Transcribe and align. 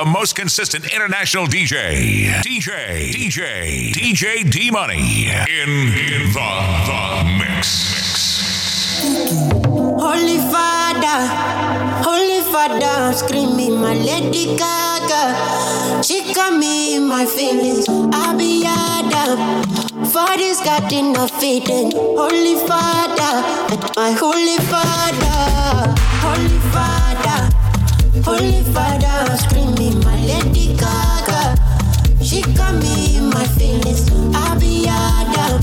the 0.00 0.06
most 0.06 0.34
consistent 0.34 0.90
international 0.94 1.44
DJ. 1.46 2.24
DJ, 2.40 3.10
DJ, 3.12 3.92
DJ 3.92 4.50
D 4.50 4.70
Money 4.70 5.26
in, 5.28 5.68
in 5.68 6.22
the, 6.32 6.50
the 6.88 7.02
mix. 7.38 7.66
Holy 10.00 10.38
Father, 10.54 11.18
Holy 12.08 12.40
Father, 12.50 13.12
screaming 13.12 13.78
my 13.78 13.92
Lady 13.92 14.56
Gaga. 14.56 16.02
She 16.02 16.32
got 16.32 16.54
me 16.58 16.96
in 16.96 17.06
my 17.06 17.26
feelings. 17.26 17.86
I 17.90 18.34
be 18.38 18.64
Adam. 18.64 19.64
Father's 20.06 20.60
got 20.60 20.90
enough 20.90 21.38
feeding. 21.38 21.92
Holy 21.92 22.56
Father, 22.66 23.32
my 23.96 24.12
Holy 24.12 24.56
Father, 24.64 25.00
Holy 25.20 25.26
Father, 25.26 25.89
Holy 28.30 28.62
Father 28.72 29.36
screaming, 29.38 29.98
my 30.04 30.14
Lady 30.24 30.76
Gaga. 30.78 31.58
She 32.22 32.42
got 32.54 32.76
me 32.76 33.16
in 33.16 33.28
my 33.28 33.44
feelings, 33.58 34.08
I 34.32 34.56
be 34.56 34.86
out. 34.86 35.58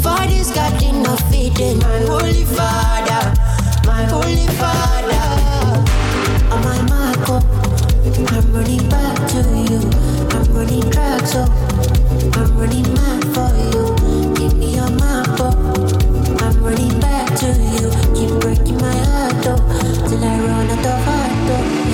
Father's 0.00 0.52
got 0.52 0.80
enough 0.80 1.20
feeding, 1.28 1.80
my 1.80 1.98
Holy 2.06 2.44
Father, 2.44 3.34
my 3.84 4.04
Holy 4.04 4.46
Father. 4.60 5.26
On 6.54 6.62
my 6.62 6.80
mark 6.82 7.42
I'm 8.30 8.52
running 8.52 8.88
back 8.88 9.16
to 9.32 9.42
you. 9.66 9.80
I'm 10.30 10.46
running 10.54 10.88
back 10.90 11.26
up, 11.34 11.50
I'm 12.38 12.56
running 12.56 12.94
mad 12.94 13.24
for 13.34 13.50
you. 13.74 14.34
Give 14.36 14.56
me 14.56 14.76
your 14.76 14.90
map 15.02 15.40
up, 15.40 15.58
I'm 16.42 16.62
running 16.62 17.00
back 17.00 17.26
to 17.40 17.48
you. 17.74 17.90
Keep 18.14 18.40
breaking 18.40 18.78
my 18.78 18.96
heart 19.10 19.42
though, 19.42 20.08
till 20.08 20.22
I 20.22 20.38
run 20.38 20.70
out 20.70 20.86
of 20.86 21.04
heart 21.04 21.48
though 21.48 21.87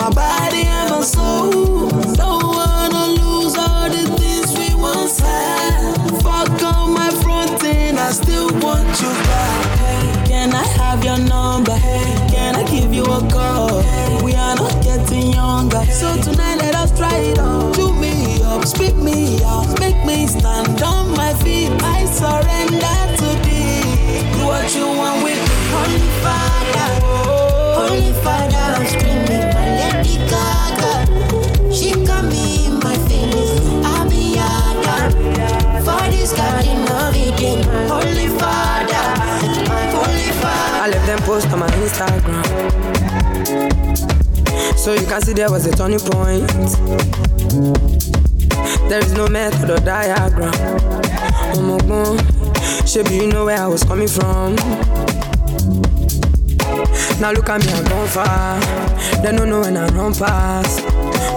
my 0.00 0.08
body 0.10 0.62
and 0.62 0.90
my 0.90 1.00
soul. 1.02 1.88
Don't 2.14 2.42
wanna 2.42 3.06
lose 3.06 3.56
all 3.56 3.88
the 3.90 4.04
things 4.16 4.58
we 4.58 4.74
once 4.74 5.20
had. 5.20 5.59
I 8.10 8.12
still 8.12 8.48
want 8.58 9.00
you 9.00 9.08
back. 9.22 9.78
Hey, 9.78 10.26
can 10.26 10.52
I 10.52 10.64
have 10.64 11.04
your 11.04 11.16
number? 11.16 11.76
Hey, 11.76 12.26
can 12.28 12.56
I 12.56 12.64
give 12.64 12.92
you 12.92 13.04
a 13.04 13.20
call? 13.30 13.84
We 14.24 14.34
are 14.34 14.56
not 14.56 14.82
getting 14.82 15.32
younger, 15.32 15.84
so 15.84 16.20
tonight 16.20 16.56
let 16.56 16.74
us 16.74 16.90
try 16.98 17.16
it 17.18 17.38
on. 17.38 17.70
Do 17.70 17.92
me 17.92 18.42
up, 18.42 18.64
spit 18.64 18.96
me 18.96 19.40
out, 19.44 19.78
make 19.78 20.04
me 20.04 20.26
stand 20.26 20.82
on 20.82 21.12
my 21.16 21.34
feet. 21.34 21.70
I 21.84 22.04
surrender 22.06 22.98
to 23.20 23.28
thee. 23.46 24.26
Do 24.34 24.44
what 24.44 24.74
you 24.74 24.88
want 24.88 25.22
with 25.22 25.38
me. 25.38 25.54
Holy 25.70 26.02
Father, 26.24 26.90
Holy 27.78 28.12
Father, 28.24 28.49
Holy 37.88 38.28
Father, 38.38 39.04
my 39.68 39.84
Holy 39.90 40.30
Father. 40.40 40.76
I 40.82 40.88
left 40.90 41.06
them 41.06 41.18
post 41.20 41.48
on 41.52 41.58
my 41.60 41.68
Instagram. 41.68 42.44
So 44.76 44.92
you 44.94 45.06
can 45.06 45.20
see 45.22 45.32
there 45.34 45.50
was 45.50 45.66
a 45.66 45.72
turning 45.76 46.00
point. 46.00 46.48
There 48.88 49.00
is 49.04 49.12
no 49.12 49.28
method 49.28 49.70
or 49.70 49.78
diagram. 49.78 50.52
Oh 51.54 51.62
my 51.62 51.78
God, 51.86 52.18
Shaby, 52.86 53.16
you 53.22 53.26
know 53.28 53.44
where 53.44 53.60
I 53.60 53.66
was 53.66 53.82
coming 53.84 54.08
from. 54.08 54.56
Now 57.20 57.32
look 57.32 57.48
at 57.50 57.64
me, 57.64 57.72
I've 57.72 57.88
gone 57.88 58.08
far. 58.08 58.60
They 59.22 59.32
don't 59.36 59.48
know 59.50 59.60
when 59.60 59.76
I 59.76 59.88
run 59.88 60.14
past. 60.14 60.80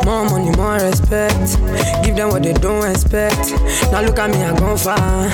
More 0.06 0.26
money, 0.26 0.52
more 0.58 0.76
respect. 0.76 1.58
Give 2.04 2.16
them 2.16 2.30
what 2.30 2.44
they 2.44 2.54
don't 2.54 2.90
expect. 2.90 3.52
Now 3.92 4.02
look 4.02 4.20
at 4.20 4.30
me, 4.30 4.44
I 4.44 4.58
gone 4.58 4.78
far. 4.78 5.30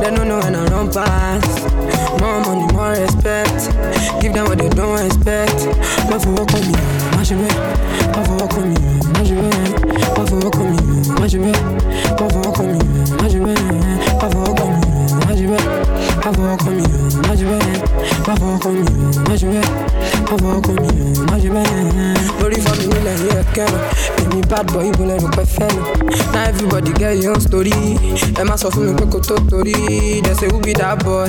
They 0.00 0.10
don't 0.10 0.28
know 0.28 0.38
when 0.38 0.54
I 0.54 0.64
run 0.66 0.90
past. 0.92 1.62
More 2.20 2.40
money, 2.40 2.72
more 2.72 2.90
respect. 2.90 3.70
Give 4.20 4.32
them 4.32 4.46
what 4.46 4.58
they 4.58 4.68
don't 4.68 5.04
expect. 5.04 5.58
But 6.10 6.22
for 6.22 6.30
walk 6.30 6.52
on 6.54 6.62
me, 6.66 6.72
mash 7.16 7.30
away. 7.30 7.48
But 8.12 8.26
for 8.26 8.36
walk 8.36 8.54
on 8.54 8.74
me, 8.74 8.80
mash 9.12 9.30
away. 9.30 9.50
But 10.16 10.28
for 10.28 10.38
walk 10.40 10.56
on 10.56 10.70
me, 10.70 10.80
mash 11.20 11.32
for 12.18 12.28
walk 12.40 12.58
on 12.58 12.72
me, 12.72 12.84
mash 13.20 13.32
for 14.20 14.40
walk 14.40 14.60
on 14.60 14.74
me 14.74 14.79
ṣe 15.40 15.46
bẹ́ẹ̀. 15.50 15.68
Má 16.24 16.30
fọwọ́ 16.36 16.56
kàn 16.62 16.72
mí, 16.76 16.84
má 17.26 17.32
ṣe 17.38 17.44
bẹ́ẹ̀. 17.50 17.78
Má 18.26 18.32
fọwọ́ 18.40 18.58
kàn 18.62 18.72
mí, 18.76 18.82
má 21.30 21.36
ṣe 21.40 21.48
bẹ́ẹ̀. 21.54 22.14
Lórí 22.40 22.58
fọ́ 22.64 22.74
mi 22.78 22.84
nílẹ̀ 22.92 23.14
yìí. 23.22 23.30
Èmi 24.22 24.40
bad 24.50 24.66
boy 24.72 24.86
ibo 24.88 25.04
lẹ́nu 25.10 25.28
pẹ́ 25.36 25.46
fẹ́. 25.54 25.70
Now 26.32 26.44
everybody 26.50 26.92
get 27.00 27.16
your 27.22 27.32
own 27.34 27.40
story. 27.40 27.72
Ẹ 28.40 28.42
má 28.48 28.54
sọ 28.60 28.68
fún 28.74 28.82
mi 28.88 28.92
pé 29.00 29.04
kò 29.12 29.18
tó 29.28 29.34
torí. 29.50 29.74
They 30.24 30.34
say 30.34 30.48
who 30.52 30.58
be 30.60 30.72
that 30.74 30.96
boy? 31.04 31.28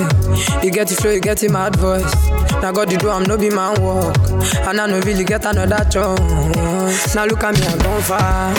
You 0.63 0.71
get 0.71 0.87
the 0.89 0.95
flow, 0.95 1.11
you 1.11 1.21
get 1.21 1.37
the 1.39 1.47
mad 1.49 1.75
voice. 1.75 2.13
Now 2.61 2.71
God 2.71 2.89
the 2.89 2.97
do 2.97 3.09
am 3.09 3.23
no 3.23 3.37
be 3.37 3.49
man 3.49 3.73
work. 3.81 4.15
And 4.67 4.79
I 4.81 4.87
no 4.87 4.99
really 5.07 5.23
get 5.23 5.45
another 5.45 5.83
chance. 5.89 7.15
Now 7.15 7.25
look 7.25 7.43
at 7.43 7.53
me, 7.59 7.65
I 7.65 7.77
gone 7.83 8.01
far. 8.09 8.53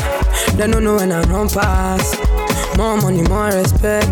They 0.57 0.67
don't 0.67 0.85
know 0.85 0.97
when 0.97 1.13
I 1.13 1.21
run 1.31 1.49
past. 1.49 2.32
More 2.83 2.97
money, 2.97 3.23
more 3.29 3.47
respect. 3.47 4.11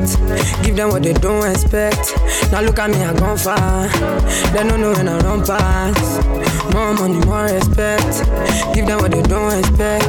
Give 0.63 0.77
them 0.77 0.91
what 0.91 1.03
they 1.03 1.13
don't 1.13 1.45
expect. 1.51 2.15
Now 2.53 2.61
look 2.61 2.79
at 2.79 2.89
me, 2.89 3.03
I 3.03 3.13
gone 3.19 3.37
far. 3.37 3.89
They 4.53 4.63
don't 4.63 4.81
know 4.81 4.93
when 4.93 5.09
I 5.09 5.19
run 5.27 5.45
past. 5.45 6.23
More 6.73 6.95
money, 6.95 7.19
more 7.27 7.43
respect. 7.51 8.23
Give 8.73 8.87
them 8.87 9.01
what 9.01 9.11
they 9.11 9.23
don't 9.23 9.59
expect. 9.59 10.07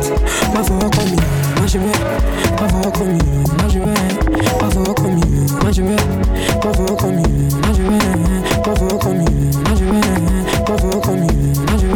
My 0.54 0.62
for 0.62 0.78
walk 0.78 0.94
on 1.02 1.10
me, 1.10 1.18
my 1.58 1.66
shit 1.66 1.82
My 1.82 2.68
for 2.70 2.78
walk 2.86 3.02
on 3.02 3.08
me, 3.10 3.22
my 3.58 3.68
shit 3.68 3.82
My 3.82 4.70
for 4.70 4.84
walk 4.86 5.00
on 5.02 5.16
me, 5.18 5.26
my 5.64 5.72
shit 5.72 5.86
My 5.90 6.70
for 6.70 6.86
walk 6.86 7.04
on 7.04 7.18
me, 7.18 7.26
my 7.66 7.74
shit 7.74 7.82
My 7.82 7.98
for 7.98 8.86
walk 8.86 9.08
me, 9.10 9.26
my 9.66 9.78
shit 9.78 9.90
My 9.90 10.78
for 10.78 10.86
walk 10.86 11.08
me, 11.10 11.30
my 11.66 11.78
shit 11.82 11.90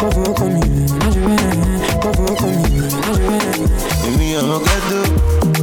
My 0.00 0.08
for 0.08 0.24
walk 0.24 0.40
me, 0.40 0.60
my 0.96 1.10
shit 1.12 1.28
My 2.00 2.12
for 2.12 2.24
walk 2.24 2.40
me, 2.48 2.80
my 2.80 3.12
shit 3.12 3.82
èmi 4.06 4.26
ọmọ 4.40 4.56
ghetto 4.64 4.98
mo 5.46 5.61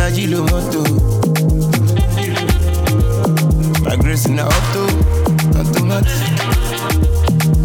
ìdajì 0.00 0.26
ló 0.32 0.38
mọ́tò. 0.50 0.80
By 3.84 3.96
grace 4.02 4.28
na 4.36 4.42
auto, 4.54 4.82
automatic. 5.60 6.22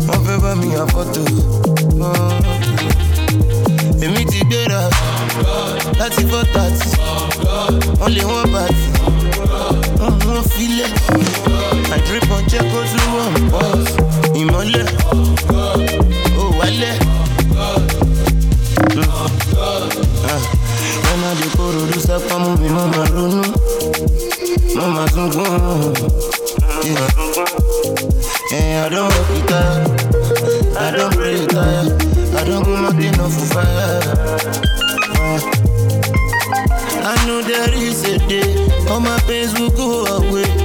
Wọ́n 0.07 0.19
fẹ́ 0.25 0.38
bá 0.44 0.51
mi 0.59 0.68
àfọ́tò. 0.84 1.23
Oh. 2.06 2.34
Èmi 4.06 4.22
ti 4.31 4.40
gbéra 4.50 4.81
láti 6.00 6.22
fọ́ 6.31 6.44
tàtì. 6.53 6.90
Wọ́n 8.00 8.12
lè 8.16 8.22
wọ́n 8.31 8.46
bàtì. 8.53 8.85
Wọ́n 10.02 10.13
mú 10.25 10.41
filẹ̀. 10.53 10.91
Àdìrí 11.94 12.19
kan 12.29 12.41
jẹ́ 12.52 12.63
kó 12.72 12.79
tún 12.91 13.06
wọ̀n 13.16 13.34
pọ̀. 13.52 13.66
Ìmọ́lẹ̀. 14.41 14.85
Mama 25.16 25.32
sunkún. 25.32 25.94
Yeah. 26.84 27.08
Yeah, 28.52 28.85
I 28.85 28.90
don't 28.90 29.14
I 30.78 30.91
don't 30.91 31.16
I 32.35 32.44
don't 32.44 32.64
go. 32.66 32.76
I 37.08 37.26
know 37.28 37.41
there 37.41 37.73
is 37.73 38.03
a 38.03 38.17
day, 38.28 38.67
all 38.90 39.00
my 39.00 39.17
pains 39.28 39.58
will 39.59 39.70
go 39.72 40.06
away. 40.17 40.65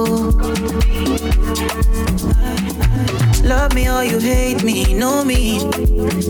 Love 3.51 3.73
me 3.75 3.89
or 3.89 4.01
you 4.05 4.17
hate 4.17 4.63
me, 4.63 4.93
know 4.93 5.25
me. 5.25 5.59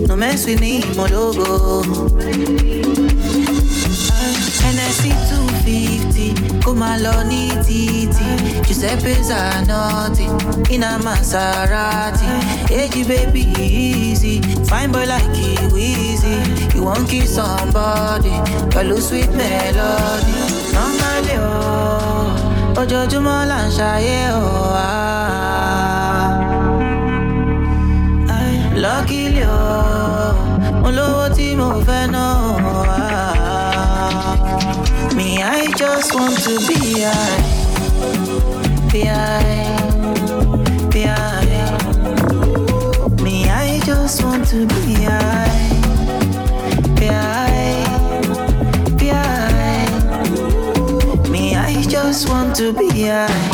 No 0.08 0.16
mess 0.16 0.44
with 0.44 0.60
me, 0.60 0.80
Mologo. 0.98 1.84
NSC 4.74 5.04
250, 5.30 6.60
come 6.62 6.82
along, 6.82 7.28
titi. 7.62 8.26
Giuseppe 8.66 9.14
Zanotti, 9.22 10.26
in 10.74 10.82
a 10.82 10.98
Maserati. 10.98 12.26
Hey, 12.68 12.90
baby, 13.04 13.44
easy. 13.56 14.40
Fine 14.64 14.90
boy 14.90 15.06
like 15.06 15.22
you, 15.38 15.76
easy. 15.78 16.42
You 16.74 16.82
won't 16.82 17.08
kiss 17.08 17.36
somebody, 17.36 18.34
follow 18.72 18.98
sweet 18.98 19.30
melody. 19.30 20.34
Normally, 20.74 21.36
oh, 21.38 22.80
ojoojúmọ́ 22.80 23.38
là 23.50 23.58
ń 23.64 23.68
ṣayé, 23.78 24.20
oh, 24.34 24.74
ah. 24.74 25.91
Luckily, 28.82 29.44
oh, 29.46 30.34
mo 30.82 30.90
lówó 30.90 31.28
tí 31.36 31.54
mo 31.56 31.68
fẹ́ 31.86 32.10
náà. 32.14 32.34
Me, 35.16 35.28
I 35.38 35.66
just 35.80 36.10
want 36.16 36.36
to 36.46 36.54
be 36.66 36.78
high, 37.06 37.42
be 38.92 39.00
high, 39.06 39.78
be 40.92 41.02
high. 41.02 41.78
Me, 43.22 43.34
I 43.48 43.78
just 43.86 44.16
want 44.24 44.48
to 44.50 44.66
be 44.66 44.94
high, 45.06 45.70
be 46.98 47.06
high, 47.06 47.86
be 48.98 49.08
high. 49.14 49.86
Me, 51.30 51.54
I 51.54 51.74
just 51.94 52.28
want 52.28 52.56
to 52.56 52.72
be 52.72 52.88
high. 53.06 53.51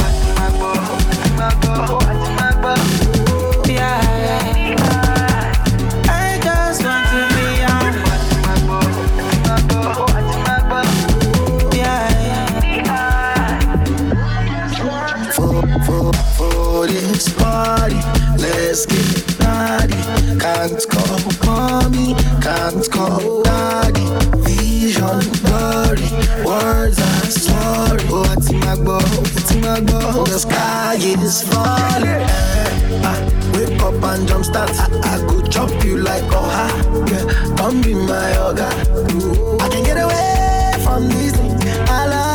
My? 29.80 30.24
The 30.24 30.38
sky 30.38 30.96
is 30.96 31.42
falling. 31.42 32.06
Eh, 32.06 33.02
ah, 33.04 33.18
wake 33.54 33.80
up 33.80 34.02
and 34.02 34.26
jump 34.28 34.44
start. 34.44 34.70
I, 34.70 34.86
I 35.04 35.26
go 35.26 35.42
chop 35.46 35.70
you 35.84 35.98
like 35.98 36.22
a 36.24 36.40
ha. 36.54 36.66
Yeah, 37.10 37.56
come 37.56 37.80
be 37.82 37.94
my 37.94 38.32
yoga. 38.34 38.66
I 39.62 39.68
can 39.68 39.84
get 39.84 39.98
away 39.98 40.84
from 40.84 41.08
this 41.08 41.32
thing. 41.36 41.56
I 41.88 42.06
love 42.06 42.27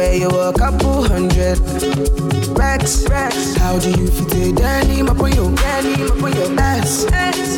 I 0.00 0.02
spare 0.02 0.16
you 0.16 0.30
a 0.30 0.50
couple 0.54 1.04
hundred 1.04 1.58
racks. 2.56 3.06
racks. 3.10 3.54
How 3.56 3.78
do 3.78 3.90
you 3.90 4.08
fit 4.08 4.32
it? 4.34 4.56
Danny, 4.56 5.02
my 5.02 5.12
boy, 5.12 5.28
your 5.28 5.54
Danny, 5.54 5.94
my 6.08 6.18
boy, 6.18 6.32
your 6.32 6.58
ass. 6.58 7.04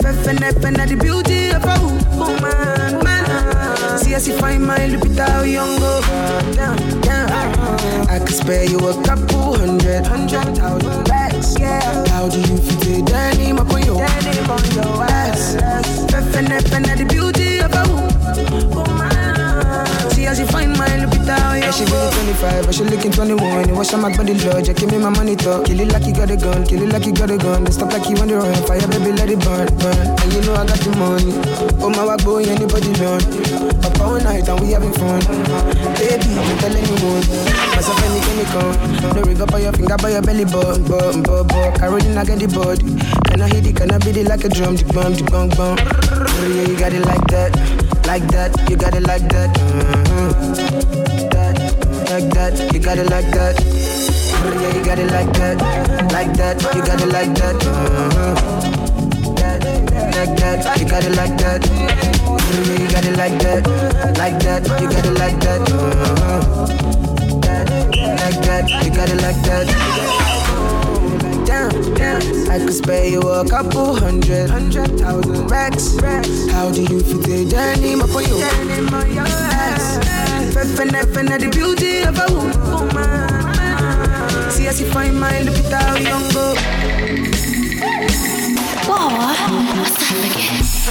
Feffin' 0.03 0.43
up 0.43 0.65
and 0.65 0.75
the 0.75 0.97
beauty 0.97 1.51
of 1.51 1.63
a 1.63 1.79
woman, 2.19 3.05
man. 3.05 3.99
See 4.01 4.15
as 4.15 4.27
you 4.27 4.37
find 4.39 4.67
my 4.67 4.77
Lupita 4.77 5.27
Nyong'o. 5.47 6.03
Damn, 6.57 7.01
damn. 7.03 8.09
I 8.09 8.19
could 8.19 8.35
spare 8.35 8.65
you 8.65 8.79
a 8.89 9.05
couple 9.05 9.57
hundred, 9.57 10.05
hundred 10.05 10.57
thousand 10.57 11.09
racks. 11.09 11.57
Yeah. 11.61 12.09
How 12.09 12.29
do 12.29 12.41
you 12.41 12.57
fit 12.59 12.89
it? 12.89 13.07
Danny, 13.07 13.53
my 13.53 13.63
boy, 13.63 13.83
your 13.83 13.99
Danny, 13.99 14.41
my 14.41 14.57
boy, 14.59 14.83
your 14.83 15.05
ass. 15.05 15.55
Feffin' 16.11 16.51
up 16.51 16.73
and 16.73 16.87
the 16.87 17.05
beauty 17.05 17.52
Find 20.53 20.77
my 20.77 20.85
Lupita 21.01 21.35
Nyong'o. 21.41 21.65
Yeah, 21.65 21.71
she 21.73 21.85
really 21.89 22.13
25, 22.13 22.67
but 22.67 22.75
she 22.75 22.85
looking 22.85 23.11
21. 23.11 23.69
You 23.69 23.75
wash 23.75 23.93
my 23.97 24.15
body, 24.15 24.35
Lord. 24.45 24.69
You 24.69 24.75
give 24.75 24.93
me 24.93 24.99
my 24.99 25.09
money, 25.09 25.35
talk. 25.35 25.65
Kill 25.65 25.81
it 25.81 25.89
like 25.89 26.05
you 26.05 26.13
got 26.13 26.31
a 26.31 26.37
gun, 26.37 26.67
kill 26.67 26.83
it 26.83 26.93
like 26.93 27.07
you 27.07 27.15
got 27.15 27.31
a 27.31 27.39
gun. 27.39 27.65
Don't 27.65 27.73
stop 27.73 27.93
like 27.93 28.05
you 28.09 28.17
on 28.21 28.29
the 28.29 28.37
run. 28.37 28.53
Fire, 28.69 28.87
baby, 28.93 29.17
let 29.17 29.31
it 29.33 29.41
burn, 29.41 29.67
burn. 29.81 30.07
And 30.21 30.33
you 30.33 30.45
know 30.45 30.53
I 30.53 30.69
got 30.69 30.77
the 30.85 30.93
money. 31.01 31.33
Oh, 31.81 31.89
my 31.89 32.05
walk 32.05 32.23
boy, 32.23 32.45
anybody 32.45 32.93
done. 33.01 33.25
Up 33.81 33.97
all 34.05 34.21
night 34.21 34.47
and 34.47 34.61
we 34.61 34.77
having 34.77 34.93
fun. 34.93 35.25
Baby, 35.97 36.37
I'm 36.37 36.59
telling 36.61 36.85
you 36.85 36.99
one. 37.01 37.25
Myself 37.73 37.97
any 38.05 38.21
chemical. 38.21 38.71
No 39.17 39.21
rig 39.25 39.41
up 39.41 39.55
on 39.57 39.63
your 39.63 39.73
finger 39.73 39.97
by 39.97 40.11
your 40.13 40.23
belly 40.23 40.45
button, 40.45 40.85
button, 40.85 41.23
button, 41.25 41.49
button. 41.49 41.73
Carolina 41.81 42.25
get 42.29 42.39
the 42.45 42.49
body. 42.53 42.93
Can 43.33 43.41
I 43.41 43.49
hit 43.49 43.67
it? 43.67 43.77
Can 43.77 43.91
I 43.91 43.99
beat 44.05 44.21
it 44.21 44.29
like 44.29 44.45
a 44.45 44.49
drum? 44.53 44.77
The 44.77 44.85
bum, 44.93 45.17
the 45.17 45.25
bum, 45.33 45.49
bum. 45.57 45.81
Yeah, 46.53 46.69
you 46.69 46.77
got 46.77 46.93
it 46.93 47.05
like 47.07 47.25
that, 47.33 47.57
like 48.13 48.29
that. 48.29 48.53
You 48.69 48.77
got 48.77 48.95
it 48.95 49.07
like 49.07 49.27
that. 49.33 49.51
Mhm. 49.57 50.33
That, 51.33 51.57
like 52.11 52.29
that. 52.37 52.53
You 52.75 52.79
got 52.79 52.99
it 52.99 53.09
like 53.09 53.31
that. 53.33 53.57
Yeah, 54.61 54.75
you 54.77 54.85
got 54.85 54.99
it 54.99 55.11
like 55.11 55.33
that, 55.41 55.57
like 56.13 56.33
that. 56.37 56.57
You 56.75 56.83
got 56.89 57.01
it 57.01 57.09
like 57.09 57.33
that. 57.41 57.57
Mhm. 57.65 58.35
That, 59.41 59.65
like 60.17 60.35
that. 60.43 60.59
You 60.79 60.85
got 60.93 61.05
it 61.09 61.17
like 61.17 61.37
that. 61.39 61.61
Yeah, 61.65 62.81
you 62.83 62.89
got 62.93 63.05
it 63.11 63.17
like 63.17 63.39
that, 63.45 63.63
like 64.19 64.39
that. 64.45 64.63
You 64.83 64.89
got 64.93 65.07
it 65.07 65.17
like 65.23 65.39
that. 65.47 65.61
Mhm. 65.73 66.43
That, 67.47 67.65
like 68.25 68.41
that. 68.47 68.65
You 68.85 68.91
got 68.91 69.09
it 69.09 69.23
like 69.23 69.41
that. 69.49 70.22
I 71.75 72.59
could 72.59 72.75
spare 72.75 73.07
you 73.07 73.21
a 73.21 73.49
couple 73.49 73.95
hundred, 73.97 74.51
hundred 74.51 74.99
thousand 74.99 75.51
racks. 75.51 75.97
How 76.51 76.71
do 76.71 76.83
you 76.83 77.01
fit 77.01 77.29
it? 77.29 77.51
Danny, 77.51 77.95
my 77.95 78.07
boy, 78.07 78.25
feffen, 80.53 81.29
the 81.41 81.49
beauty 81.49 82.03
of 82.03 82.19
a 82.19 82.27
woman. 82.33 83.09
See 84.51 84.67
as 84.67 84.81
you 84.81 84.87
find 84.91 85.19
my 85.19 85.33
Lupita 85.33 85.97
Nyong'o. 86.05 86.57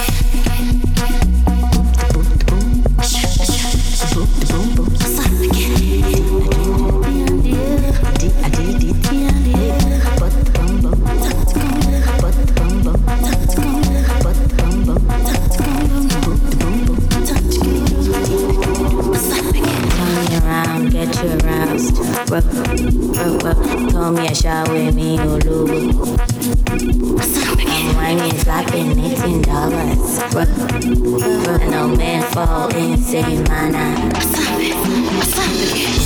Turn 0.02 0.31
work, 22.32 22.44
work. 23.44 23.60
Told 23.92 24.14
me 24.14 24.26
Olu. 25.18 25.52
I'm 27.68 27.94
whining, 27.96 28.38
slapping 28.38 28.98
eighteen 28.98 29.42
dollars. 29.42 30.18
No 31.70 31.88
man 31.94 32.22
fall 32.32 32.74
in 32.74 32.96
city 32.96 33.36
mana. 33.44 33.84
So 34.22 34.40
what? 34.56 35.22
So 35.24 35.42
what? 35.42 36.01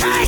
Hey! 0.00 0.21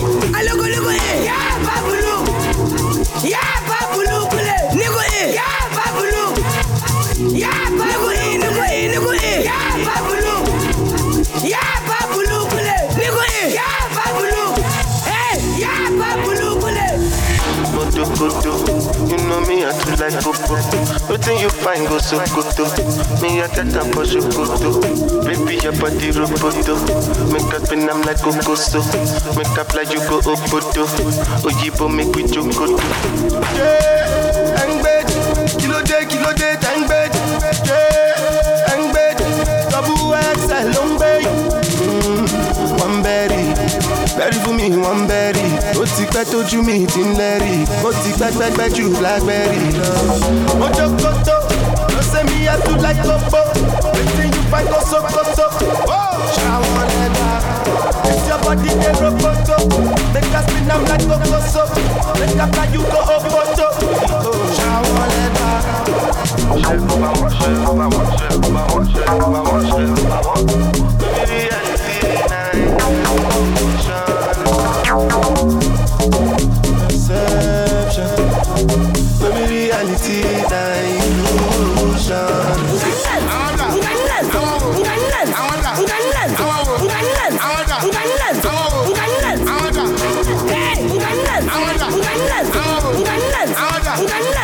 like 20.04 20.22
cocoa. 20.22 20.56
Within 21.08 21.38
you 21.38 21.48
find 21.48 21.86
go 21.88 21.98
so 21.98 22.18
good 22.34 22.52
me, 23.22 23.40
I 23.40 23.48
get 23.48 23.74
up 23.76 23.88
for 23.94 24.04
you 24.04 24.20
good. 24.20 24.84
Baby, 25.24 25.56
your 25.62 25.72
body 25.80 26.10
robot. 26.12 26.56
Make 27.32 27.52
up 27.54 27.70
when 27.70 27.88
I'm 27.88 28.02
like 28.02 28.20
cocoa 28.20 28.54
so. 28.54 28.80
Make 29.36 29.56
up 29.58 29.72
like 29.74 29.90
you 29.92 30.00
go 30.08 30.18
up 30.18 30.40
to. 30.74 30.84
Ojibo 31.46 31.88
make 31.88 32.14
we 32.14 32.24
joke 32.24 32.52
to. 32.52 32.76
Yeah, 33.56 34.62
and 34.62 34.82
bed, 34.82 35.06
kilo 35.58 35.82
day, 35.82 36.04
kilo 36.08 36.32
day, 36.34 36.56
thank 36.60 36.88
fún 44.44 44.54
mi 44.56 44.68
wọ́n 44.82 44.98
ń 45.00 45.06
bẹ́rì 45.10 45.46
ó 45.80 45.84
ti 45.96 46.04
pẹ́ 46.12 46.24
tójú 46.30 46.58
mi 46.66 46.86
ti 46.92 47.00
ń 47.08 47.10
lẹ́rì 47.20 47.54
ó 47.86 47.90
ti 48.02 48.10
pẹ́ 48.20 48.30
pẹ́pẹ́ 48.38 48.68
jù 48.76 48.84
lágbẹ́rì 49.04 49.60
lọ. 49.80 49.90
mojó 50.60 50.86
kótó 51.00 51.36
ló 51.94 52.00
ṣe 52.10 52.20
mí 52.28 52.36
yàtú 52.46 52.72
láì 52.84 52.94
kókó 53.06 53.40
wetin 53.94 54.28
you 54.34 54.42
find 54.50 54.68
go 54.70 54.78
so 54.90 54.98
kótó. 55.14 55.46
ṣàwọn 56.36 56.88
ẹ̀dá 57.04 57.28
is 58.10 58.22
your 58.28 58.38
body 58.44 58.70
dey 58.80 58.94
roboto 59.02 59.56
make 60.14 60.34
us 60.38 60.44
clean 60.50 60.70
am 60.74 60.82
like 60.90 61.04
kokoso 61.08 61.62
make 62.18 62.36
after 62.44 62.64
you 62.74 62.82
go 62.92 63.00
opoto. 63.16 63.68
ṣàwọn 64.58 65.10
ẹ̀dá. 65.24 65.48
ṣé 66.62 66.74
bá 67.02 67.08
wọ́n 67.18 67.30
ṣe 67.38 67.48
bá 67.78 67.86
wọ́n 67.94 68.06
ṣe 68.16 68.28
bá 68.54 68.62
wọ́n 68.72 68.84
ṣe 68.92 69.00
bá 69.32 69.40
wọ́n 69.48 69.62
ṣe 69.70 69.82
bá 70.10 70.18
wọ́n. 70.26 70.74
Sabolela 92.94 94.43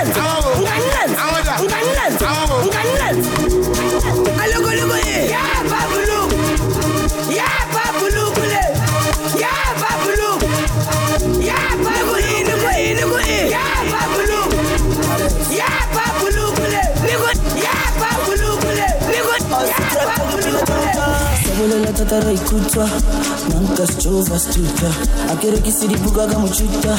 tatara 22.01 22.33
ikutwa 22.33 22.91
Nanka 23.53 23.87
chova 23.87 24.39
stuta 24.39 24.91
Akere 25.33 25.59
kisiri 25.59 25.97
buga 25.97 26.27
gamuchuta 26.27 26.99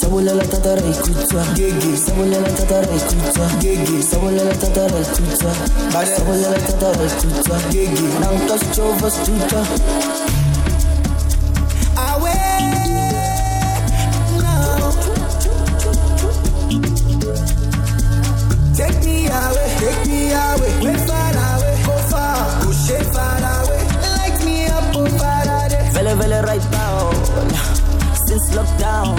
Sabolela 0.00 0.44
tatara 0.44 0.82
ikutwa. 0.82 1.44
Gege. 1.54 1.96
Sabolela 1.96 2.48
tatara 2.48 2.86
ikutwa. 2.96 3.46
Gege. 3.60 4.02
Sabolela 4.02 4.54
tatara 4.54 5.00
ikutwa. 5.00 5.54
Sabolela 6.16 6.58
tatara 6.58 7.04
ikutwa. 7.04 7.58
Gege. 7.70 8.02
Nanka 8.20 8.58
chova 8.74 9.10
stuta 9.10 9.66
Lockdown. 28.54 29.16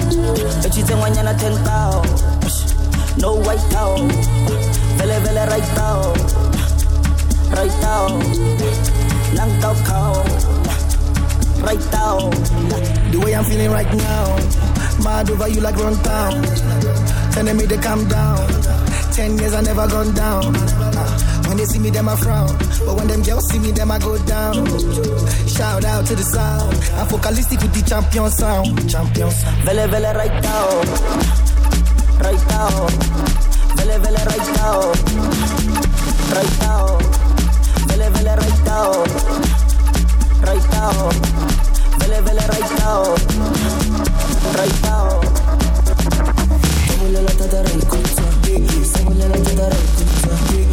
Echitengwanyana 0.66 1.34
10,000 1.34 3.22
No 3.22 3.36
white 3.36 3.76
out 3.76 4.00
Vele 4.98 5.20
vele 5.20 5.46
right 5.46 5.70
now 5.76 6.14
Right 7.52 7.76
now 7.82 8.08
Nang 9.36 9.62
tao 9.62 9.76
kao 9.86 10.24
Right 11.64 11.92
now 11.92 12.32
The 13.14 13.20
way 13.20 13.36
I'm 13.36 13.44
feeling 13.46 13.70
right 13.70 13.94
now, 13.94 14.36
mad 15.04 15.30
over 15.30 15.48
you 15.48 15.62
like 15.62 15.76
run 15.78 15.94
town. 16.02 16.42
Telling 17.32 17.58
me 17.58 17.68
to 17.68 17.78
calm 17.78 18.08
down. 18.08 18.42
Ten 19.14 19.38
years 19.38 19.54
I 19.54 19.62
never 19.62 19.88
gone 19.88 20.16
down. 20.16 20.52
When 21.54 21.60
they 21.60 21.66
see 21.66 21.78
me, 21.78 21.92
them 21.92 22.10
I 22.10 22.16
frown. 22.16 22.48
But 22.84 22.96
when 22.98 23.06
them 23.06 23.22
girls 23.22 23.48
see 23.48 23.60
me, 23.60 23.70
them 23.70 23.92
I 23.92 24.00
go 24.00 24.18
down. 24.26 24.66
Shout 25.46 25.86
out 25.86 26.04
to 26.08 26.16
the 26.16 26.26
sound. 26.26 26.74
I'm 26.98 27.06
focalistic 27.06 27.62
with 27.62 27.72
the 27.76 27.86
champion 27.88 28.32
sound. 28.32 28.90
Champion 28.90 29.30
sound. 29.30 29.62
Vele 29.62 29.86
vele 29.86 30.18
right 30.18 30.34
now 30.42 30.66
Right 32.26 32.44
now 32.50 32.90
Vele 33.78 33.98
vele 34.02 34.22
right 34.34 34.50
now 34.58 34.98
Right 36.34 36.54
now 36.66 36.98
Vele 37.86 38.10
vele 38.10 38.34
right 38.34 38.60
now 38.66 39.06
Right 40.50 40.66
now 40.74 41.14
Vele 42.02 42.20
vele 42.26 42.44
right 42.50 42.72
now 42.82 43.14
Right 44.58 44.78
now 44.82 45.22
Sabolela 46.90 47.32
tatara 47.38 47.70
ikutwa 47.70 48.10
Sabolela 48.18 49.38
tatara 49.38 49.78
ikutwa 49.78 50.04
Sabolela 50.04 50.34
tatara 50.50 50.73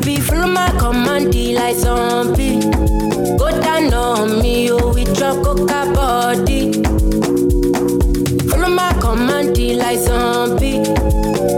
Baby, 0.00 0.20
follow 0.20 0.46
my 0.46 0.70
command, 0.78 1.34
like 1.54 1.76
zombie. 1.76 2.60
Go 3.36 3.50
down 3.50 3.92
on 3.92 4.40
me, 4.40 4.70
oh, 4.70 4.92
with 4.94 5.18
your 5.18 5.34
coca 5.42 5.90
body. 5.92 6.72
Follow 8.48 8.68
my 8.68 8.92
command, 9.00 9.58
like 9.76 9.98
zombie. 9.98 10.84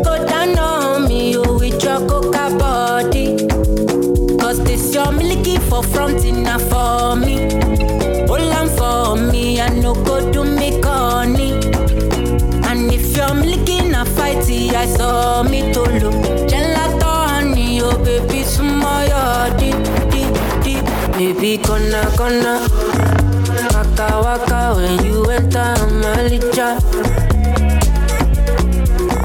Go 0.05 0.27
down 0.27 0.59
on 0.59 1.07
me, 1.07 1.37
oh, 1.37 1.59
with 1.59 1.83
your 1.85 1.99
coca 2.09 2.57
body. 2.59 3.47
Cause 4.39 4.63
this 4.65 4.95
your 4.95 5.13
milky 5.13 5.59
for 5.59 5.83
front 5.83 6.25
enough 6.25 6.63
for 6.63 7.17
me. 7.17 7.43
Hold 8.27 8.53
on 8.55 8.69
for 8.69 9.17
me, 9.31 9.61
I 9.61 9.69
no 9.69 9.93
go 9.93 10.33
do 10.33 10.45
me 10.45 10.81
corny. 10.81 11.53
And 12.69 12.91
if 12.91 13.15
you're 13.15 13.35
milking 13.35 13.95
a 13.95 14.05
fighty, 14.05 14.73
I 14.73 14.87
saw 14.87 15.43
me 15.43 15.73
to 15.75 15.83
look. 15.83 16.30
Baby, 21.41 21.57
gonna, 21.63 22.05
gonna. 22.19 22.61
Waka, 23.73 24.09
waka, 24.21 24.75
when 24.77 25.05
you 25.07 25.25
enter 25.31 25.75
Malija. 26.01 26.77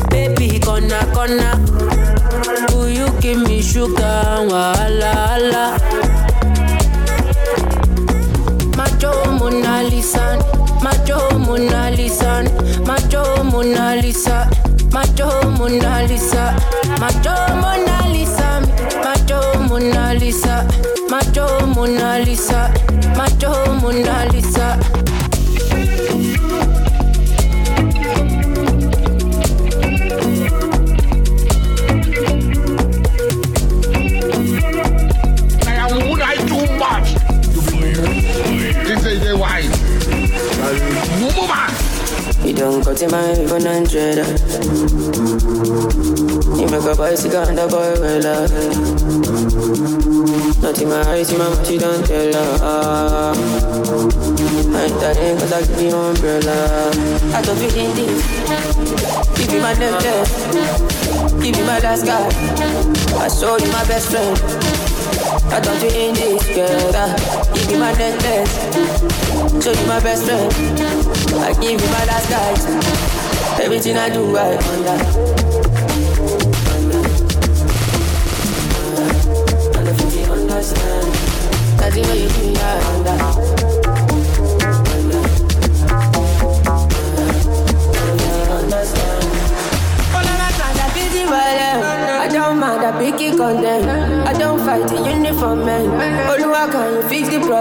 Baby, 0.10 0.60
gonna, 0.60 1.00
gonna. 1.14 1.60
Will 2.74 2.90
you 2.90 3.10
give 3.20 3.40
me 3.42 3.62
sugar, 3.62 4.48
wala, 4.48 5.12
wala. 5.28 5.78
Macho 8.78 9.12
Mona 9.38 9.84
Lisa, 9.84 10.40
Macho 10.82 11.20
Mona 11.40 11.92
Lisa, 11.92 12.44
Macho 12.88 13.44
Mona 13.44 13.96
Lisa, 14.02 14.50
Macho 14.92 15.44
Mona 15.52 16.06
Lisa, 16.08 16.56
Macho 16.98 16.98
Mona 16.98 16.98
Lisa, 16.98 16.98
Macho 16.98 17.36
Mona 17.60 18.08
Lisa, 18.08 18.62
Macho 19.04 19.60
Mona 19.68 20.14
Lisa, 20.14 20.66
Macho 21.10 21.66
Mona 21.68 22.20
Lisa. 22.20 22.72
The 39.16 39.38
wine. 39.38 39.72
Woman. 41.22 41.70
You 42.46 42.54
don't 42.54 42.84
cut 42.84 43.02
in 43.02 43.12
my 43.12 43.32
even 43.32 43.66
hundred. 43.66 44.18
You 46.66 46.72
make 46.72 46.82
a 46.82 46.96
bicycle 46.96 47.44
and 47.44 47.60
a 47.60 47.68
boy 47.68 47.94
well 48.02 48.22
love. 48.24 48.52
Not 50.64 50.82
in 50.82 50.90
my 50.90 51.02
eyes, 51.12 51.32
in 51.32 51.38
my 51.38 51.48
mouth, 51.48 51.70
you 51.70 51.78
don't 51.78 52.04
tell 52.04 52.34
her. 52.34 53.34
I 54.74 54.86
ain't 54.86 55.00
dying 55.00 55.38
cause 55.38 55.54
I 55.54 55.62
give 55.62 55.82
you 55.82 55.96
umbrella. 55.96 56.90
I 57.36 57.42
don't 57.44 57.58
feel 57.58 57.78
in 57.78 57.96
this. 57.96 58.26
Give 59.38 59.54
you 59.54 59.62
my 59.62 59.74
necklace. 59.76 60.34
Give 61.44 61.56
you 61.56 61.66
my 61.66 61.78
last 61.82 62.04
guy. 62.04 62.30
I 63.22 63.28
show 63.28 63.58
you 63.58 63.72
my 63.72 63.86
best 63.86 64.10
friend. 64.10 64.36
I 65.54 65.60
don't 65.60 65.78
feel 65.78 65.94
in 65.94 66.16
this, 66.16 66.50
yeah. 66.58 67.54
Give 67.54 67.70
you 67.70 67.78
my 67.78 67.94
necklace. 67.94 69.64
Show 69.64 69.72
you 69.72 69.88
my 69.88 70.00
best 70.00 70.26
friend. 70.26 70.52
I 71.44 71.54
give 71.62 71.80
you 71.80 71.90
my 71.90 72.06
last 72.06 72.28
guys. 72.28 72.66
Everything 73.62 73.98
I 73.98 74.10
do, 74.10 74.36
I 74.36 74.56
wonder. 74.56 75.55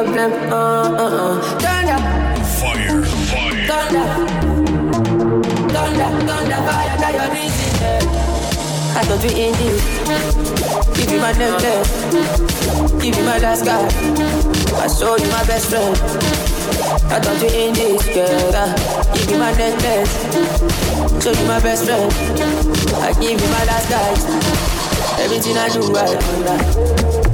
love 0.05 0.15
them. 0.15 0.33
Uh, 0.53 0.57
uh, 0.57 1.11
uh. 1.17 1.59
Thunder. 1.59 1.99
Fire, 2.45 3.05
fire. 3.05 3.57
Thunder. 3.69 4.07
Thunder, 5.73 6.11
thunder, 6.27 6.61
fire, 6.67 6.97
that 6.99 7.13
you're 7.15 7.31
reason. 7.33 7.73
I 8.97 9.03
thought 9.05 9.23
we 9.23 9.31
ended. 9.35 9.81
Give 10.95 11.11
you 11.11 11.21
my 11.21 11.33
necklace. 11.33 11.91
Give 13.03 13.17
you 13.17 13.25
my 13.25 13.39
last 13.39 13.65
guy. 13.65 13.85
I 14.83 14.87
show 14.89 15.17
you 15.17 15.29
my 15.31 15.45
best 15.45 15.71
friend. 15.71 15.97
I 17.11 17.21
thought 17.21 17.43
we 17.43 17.49
ended, 17.55 18.01
girl. 18.15 19.15
Give 19.15 19.31
you 19.31 19.39
my 19.39 19.53
necklace. 19.53 20.13
Show 21.23 21.33
you 21.33 21.47
my 21.47 21.61
best 21.61 21.85
friend. 21.85 22.13
I 23.03 23.13
give 23.21 23.41
you 23.41 23.49
my 23.49 23.65
last 23.65 23.91
guy. 23.91 25.23
Everything 25.23 25.57
I 25.57 25.69
do, 25.69 25.81
I 25.97 26.07
do 26.07 26.45
that. 26.45 27.34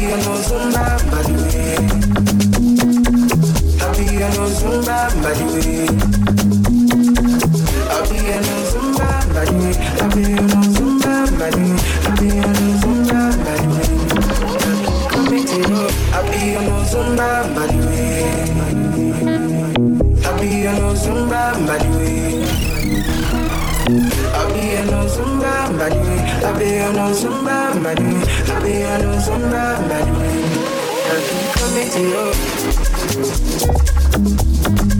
Happy 0.00 0.14
I 0.14 0.16
know 0.16 0.36
Zumba 0.48 0.84
by 1.10 1.20
the 1.24 1.34
way. 1.44 1.76
Happy 3.76 4.04
I 4.16 4.32
know 4.32 4.48
Zumba 4.48 4.98
by 5.22 5.32
the 5.34 5.44
way. 5.52 5.86
Happy 7.90 8.18
I 8.18 8.40
know 8.40 8.60
Zumba 8.70 9.08
by 9.34 9.44
the 9.44 9.52
way. 9.60 9.74
Happy 10.00 10.22
I 10.24 10.40
know 10.40 10.64
Zumba 10.72 11.12
by 11.38 11.50
the 11.50 11.60
way. 11.60 11.79
somebody. 25.24 25.98
I 25.98 26.58
be 26.58 26.80
I 26.80 26.92
know 26.92 27.12
somebody. 27.12 28.04
I 28.04 28.60
be 28.62 28.84
I 28.84 28.86
know 29.02 29.18
somebody. 29.18 30.10
I 31.06 31.16
keep 31.26 31.50
coming 31.56 31.90
to 31.90 32.00
you. 34.94 34.99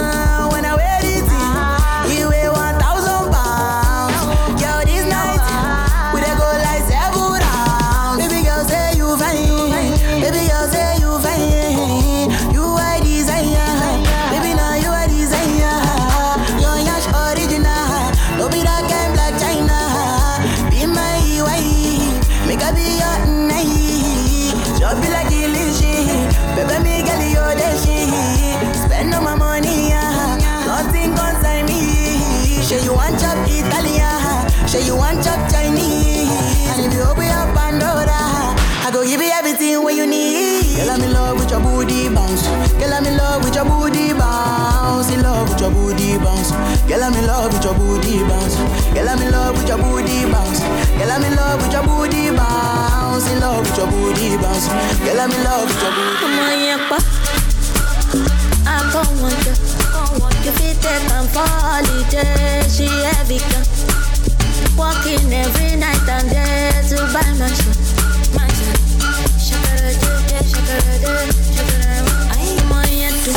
your 47.71 47.79
booty 47.79 48.19
bounce. 48.27 48.55
Girl, 48.93 49.07
I'm 49.07 49.21
in 49.21 49.31
love 49.31 49.57
with 49.57 49.67
your 49.67 49.77
booty 49.77 50.25
bounce. 50.31 50.59
Girl, 50.59 51.11
I'm 51.11 51.23
in 51.23 51.35
love 51.35 51.61
with 51.61 51.71
your 51.71 51.83
booty 51.83 52.29
bounce. 52.35 53.31
In 53.31 53.39
love 53.39 53.59
with 53.63 53.77
your 53.77 53.87
booty 53.87 54.37
bounce. 54.37 54.67
Girl, 54.99 55.19
I'm 55.19 55.31
in 55.31 55.43
love 55.43 55.67
with 55.67 55.81
your 55.81 55.91
booty. 55.91 56.17
Come 56.19 56.39
on, 56.39 56.59
yeah, 56.59 56.89
I 58.67 58.77
don't 58.91 59.21
want 59.21 59.39
you. 59.45 59.55
You 60.43 60.51
fit 60.57 60.77
that 60.83 61.01
I'm 61.15 61.27
holiday. 61.31 62.67
She 62.67 62.87
heavy 62.87 63.39
girl. 63.39 63.65
Walking 64.77 65.31
every 65.31 65.75
night 65.77 66.01
and 66.09 66.29
day 66.29 66.71
to 66.89 66.97
buy 67.13 67.23
my 67.39 67.47
shoe. 67.55 67.75
My 68.35 68.47
shoe. 68.51 68.75
Shakara, 69.39 69.91
shakara, 69.95 70.43
shakara, 70.43 71.23
shakara. 71.55 72.35
I'm 72.35 72.71
on 72.71 72.91
you, 72.91 73.11
too. 73.23 73.35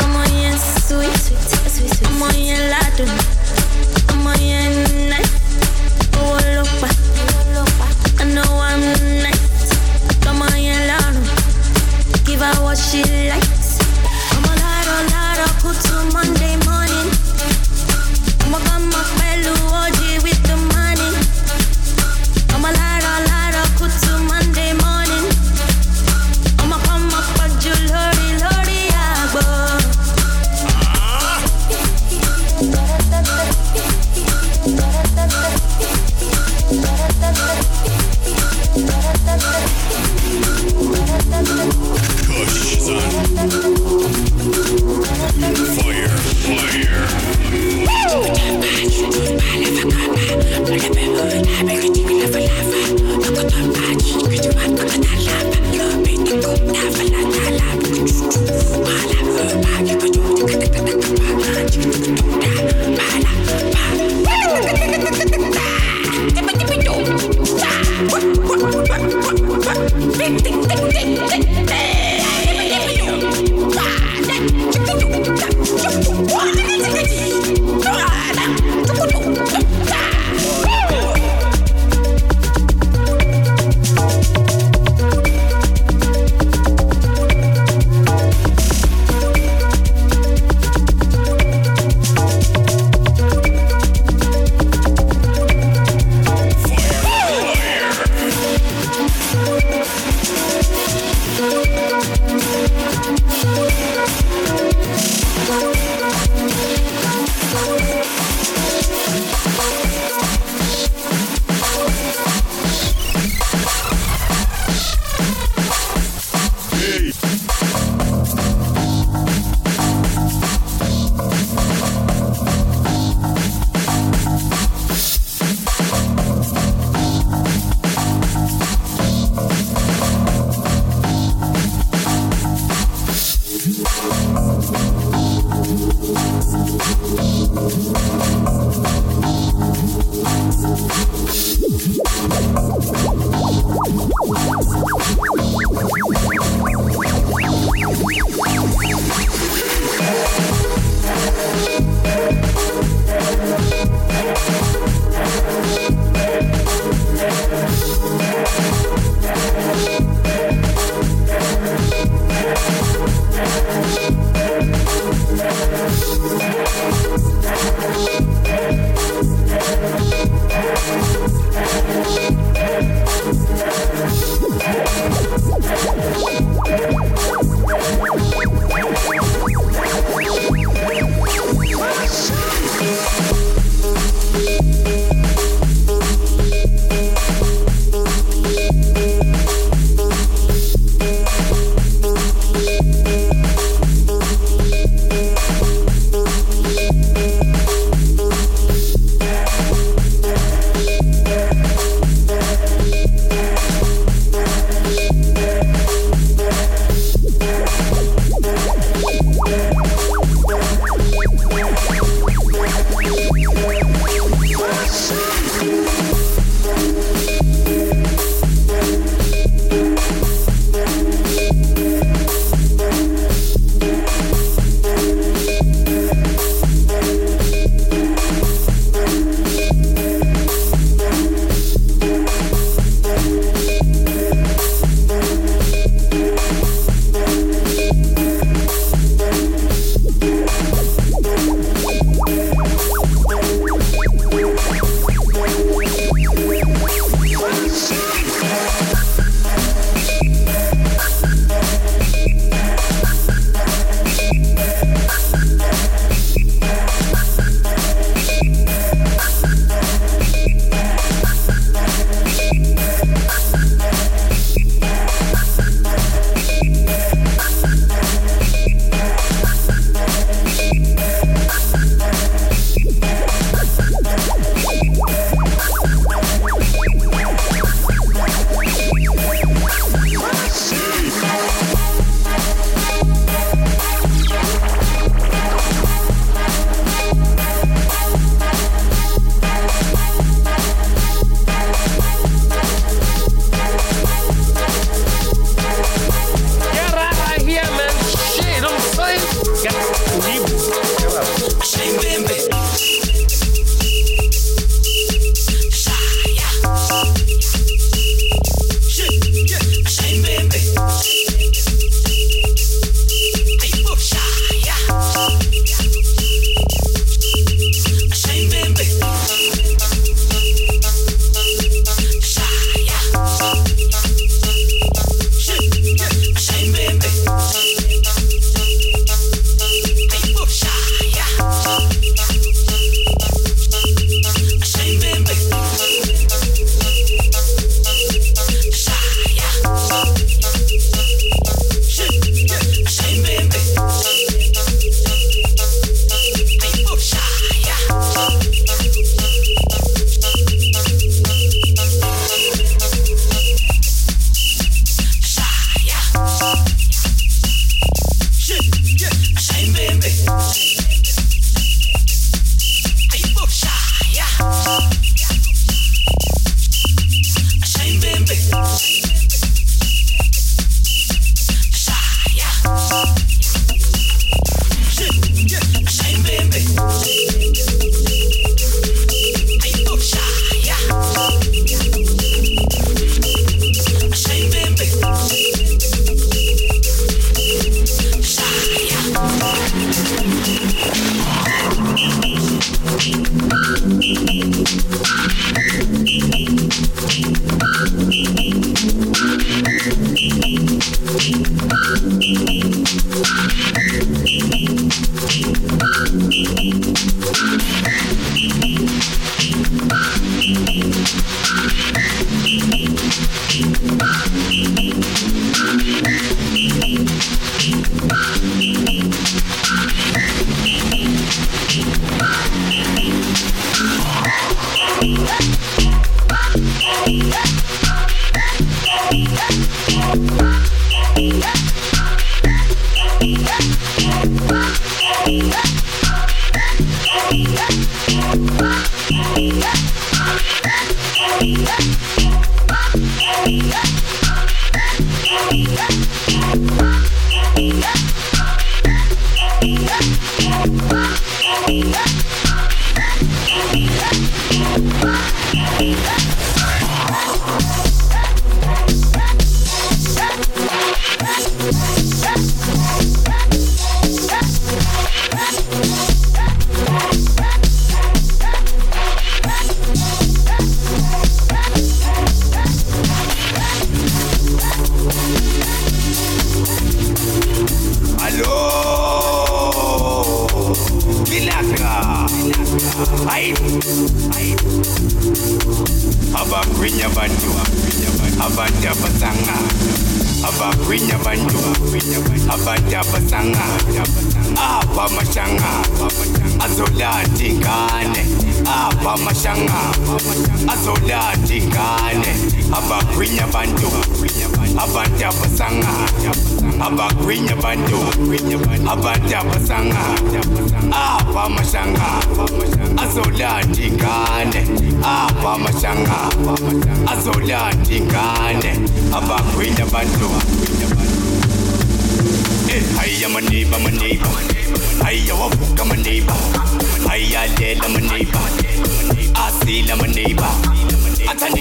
Come 0.00 0.16
on, 0.16 0.28
yeah, 0.34 0.56
sweet, 0.56 1.16
sweet 1.16 1.57
sweet. 2.18 4.08
Come 4.08 4.26
on, 4.26 4.97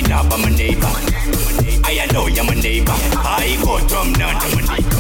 love, 0.10 0.32
I'm 0.32 0.42
my 0.42 0.50
neighbor. 0.50 0.92
I 1.84 2.06
know 2.14 2.28
you're 2.28 2.44
my 2.44 2.54
neighbor. 2.54 2.94
I 2.94 3.58
go 3.64 3.78
from 3.88 4.14
none 4.14 4.40
to 4.40 4.48
my 4.56 4.62
neighbor. 4.76 4.98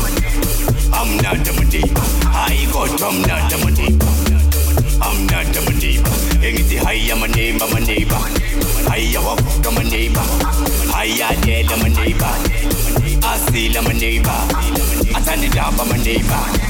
I'm 0.93 1.17
not 1.17 1.47
a 1.47 1.65
neighbor. 1.65 2.01
I 2.25 2.67
go 2.71 2.85
from 2.97 3.21
none 3.21 3.49
to 3.49 3.57
my 3.63 3.71
neighbor. 3.71 4.05
I'm 5.01 5.27
not 5.27 5.55
a 5.55 5.61
neighbor. 5.79 6.09
Anything 6.43 6.79
high, 6.79 7.11
I'm 7.11 7.23
a 7.23 7.27
neighbor, 7.27 7.67
my 7.71 7.79
neighbor. 7.79 8.19
I 8.89 9.13
walk 9.23 9.39
from 9.63 9.75
my 9.75 9.83
neighbor. 9.83 10.25
I 10.93 11.05
am 11.21 11.41
dead, 11.41 11.71
I'm 11.71 11.93
neighbor. 11.93 12.33
I 13.23 13.37
see, 13.51 13.69
my 13.73 13.93
neighbor. 13.93 14.29
I 14.29 15.21
stand 15.21 15.43
it 15.43 15.57
up, 15.57 15.79
I'm 15.79 16.03
neighbor. 16.03 16.66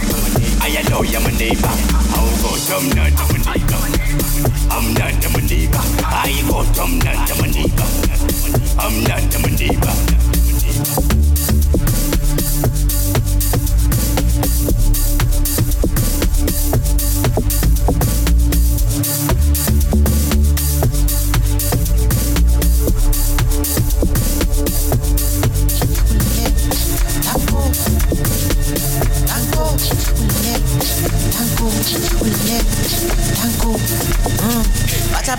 I 0.61 0.81
know 0.89 1.01
you're 1.03 1.21
my 1.21 1.31
neighbor. 1.31 1.67
How 1.67 2.25
good 2.41 2.61
I'm 2.71 2.89
not 2.95 3.11
your 3.17 3.39
neighbor. 3.45 3.79
I'm 4.71 4.93
not 4.93 5.23
your 5.23 5.41
neighbor. 5.41 5.83
I 6.03 6.43
go, 6.47 6.79
I'm 6.79 6.99
not 6.99 7.29
your 7.29 7.47
neighbor. 7.47 7.87
I'm 8.79 9.03
not 9.03 9.33
your 9.33 9.49
neighbor. 9.57 11.26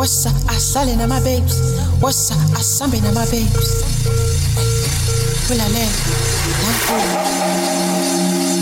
babes. 0.00 0.24
Wasa 0.24 0.32
asale 0.48 0.96
nama 0.96 1.20
babes 1.20 1.60
wasa 2.00 2.34
asambe 2.58 3.00
nama 3.00 3.26
babes. 3.26 3.84
Ulalela 5.50 5.88
danko. 6.62 6.96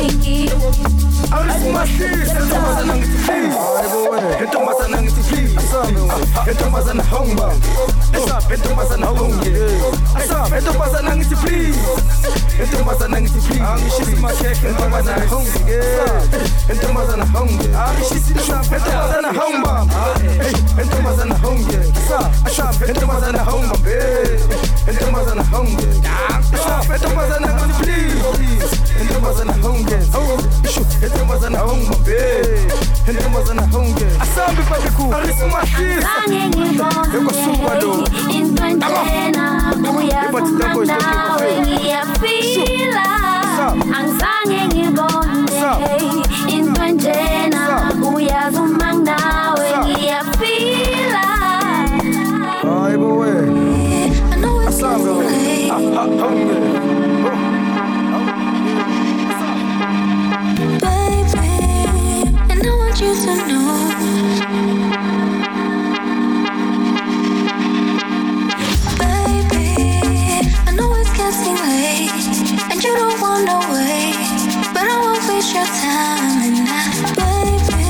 Ipiki 0.00 0.50
Intombazana 2.40 2.94
ngithi 2.96 3.18
please 3.26 3.56
Intombazana 4.44 5.02
ngithi 5.02 5.22
please 5.28 5.54
Intombazana 6.50 7.02
hongba 7.02 7.52
Intombazana 8.54 9.06
hongye 9.06 9.50
Intombazana 10.58 11.16
ngithi 11.16 11.36
please 11.36 11.78
Intombazana 12.62 13.20
ngithi 13.20 13.40
please 13.40 13.64
Angishisi 13.64 14.16
makhekhe 14.16 14.68
Intombazana 14.68 15.26
hongye 15.26 15.82
Intombazana 16.72 17.24
hongye 17.24 17.68
Angishisi 17.88 18.32
Intombazana 18.32 19.28
hongba 19.40 19.86
Intombazana 20.82 21.34
hongye 21.34 21.78
Intombazana 22.88 23.44
hongba 23.44 23.76
Intombazana 24.90 25.42
hongye 25.44 25.86
Intombazana 26.94 27.48
ngithi 27.48 27.50
please 27.50 27.59
Intombazana 29.30 29.52
hongye 29.62 29.96
Intombazana 31.06 31.58
hongba 31.58 31.94
Intombazana 33.10 33.62
hongye 33.72 34.06
Asambe 34.20 34.62
papiku 34.62 35.14
Arisimashisa 35.14 36.08
Angizange 36.16 36.48
ngibone 36.48 38.08
intwenjena 38.36 39.44
uyazuma 39.98 40.82
ngawe 40.84 41.50
ngiyafila 41.60 43.04
Angizange 43.98 44.60
ngibone 44.66 45.62
intwenjena 46.48 47.62
uyazuma 48.14 48.94
ngawe 48.94 48.99
baby, 68.98 69.64
I 70.66 70.72
know 70.76 70.92
it's 70.96 71.12
getting 71.16 71.56
late 71.72 72.12
and 72.70 72.82
you 72.84 72.94
don't 72.96 73.18
wander 73.22 73.58
way 73.72 74.12
But 74.74 74.84
I 74.84 74.96
won't 75.00 75.26
waste 75.28 75.54
your 75.54 75.64
time 75.80 76.66
Baby 77.16 77.88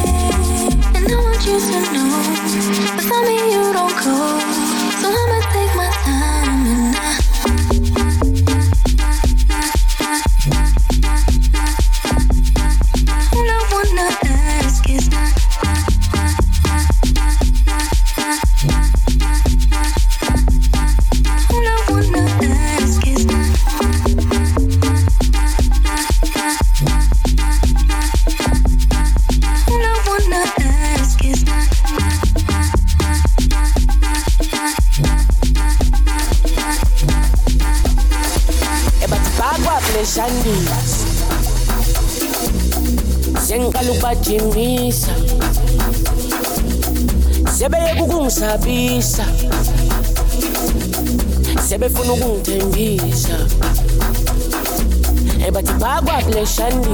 And 0.95 1.11
I 1.11 1.17
want 1.19 1.45
you 1.45 1.59
to 1.59 1.79
know, 1.93 2.15
without 2.95 3.23
me 3.27 3.37
you 3.53 3.73
don't 3.73 3.95
go, 4.05 4.80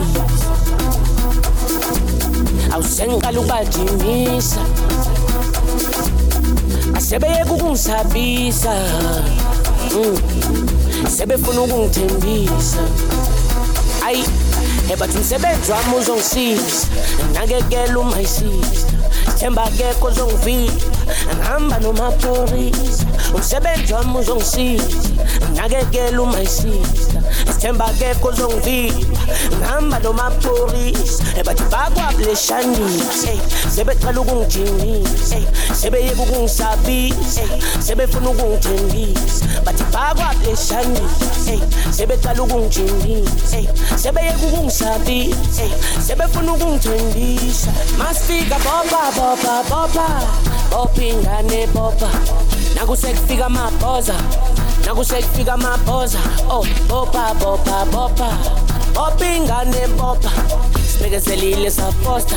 bleshandisi 0.01 0.47
awusengiqala 2.75 3.41
ukubajimisa 3.41 4.61
asebeyeka 6.97 7.53
ukungisabisa 7.53 8.75
mm. 9.95 10.19
sebefuna 11.17 11.61
ukungithembisa 11.61 12.83
ayi 14.07 14.25
ebathi 14.93 15.19
umsebenzi 15.19 15.73
wami 15.73 15.97
uzongisiza 15.99 16.87
nakekela 17.35 17.99
uma 17.99 18.21
isiza 18.21 18.87
themba 19.39 19.65
akekho 19.65 20.07
ozongivimba 20.07 20.73
ngihamba 21.35 21.79
nomaphorisa 21.79 23.07
umsebenzi 23.35 23.93
wami 23.93 24.19
uzongisiza 24.19 25.11
nakekela 25.55 26.23
uma 26.23 26.43
isiza 26.43 27.21
sithemba 27.53 27.85
akekho 27.87 28.29
ozongivimba 28.29 29.06
ngihamba 29.57 29.99
nomaphorisa 29.99 31.25
ebathi 31.41 31.65
bakwabuleshanisa 31.73 33.33
sebeqala 33.75 34.21
ukungijimisa 34.21 35.39
sebeyeka 35.75 36.23
ukungisabisa 36.23 37.43
sebefuna 37.81 38.31
ukungithembisa. 38.31 39.47
Station 40.57 40.97
hey 41.47 41.61
sebeqala 41.93 42.43
ukungijimisa 42.43 43.59
sebeyeka 43.97 44.47
ukungisabi 44.47 45.35
hey 45.57 45.71
sebefuna 46.07 46.53
ukungithembisa. 46.53 47.71
Masifika 47.99 48.57
boba 48.59 49.11
boba 49.17 49.63
boba 49.71 50.07
bopha 50.71 51.05
ingane 51.05 51.67
boba 51.67 52.11
nakusekufika 52.75 53.47
amabhoza 53.47 54.15
nakusekufika 54.87 55.53
amabhoza. 55.55 56.19
Oh 56.51 56.65
boba 56.89 57.35
boba 57.35 57.85
boba 57.93 58.39
bopha 58.97 59.27
ingane 59.37 59.87
boba 59.99 60.31
sibekezelile 60.93 61.71
safosta 61.71 62.37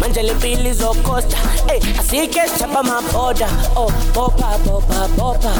manje 0.00 0.22
le 0.22 0.34
mpilo 0.34 0.70
izokosta 0.70 1.36
ey 1.72 1.80
asike 2.00 2.40
sichapha 2.48 2.78
amabhoda 2.80 3.48
oh 3.76 3.90
boba 4.14 4.58
boba 4.66 5.08
boba 5.18 5.52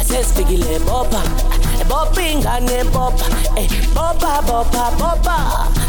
asesifikile 0.00 0.78
boba 0.78 1.22
bopha 1.84 2.22
ingane 2.22 2.84
boba 2.84 3.26
ey 3.56 3.68
boba 3.94 4.42
boba 4.42 4.88
eh, 4.88 4.98
boba 4.98 5.36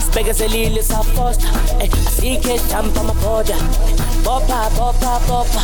sibekezelile 0.05 0.83
safosta 0.83 1.47
eh, 1.79 1.83
ey 1.83 1.89
asike 2.07 2.59
sichapha 2.59 2.99
amabhoda 2.99 3.55
boba 4.23 4.69
boba 4.77 5.19
boba 5.27 5.61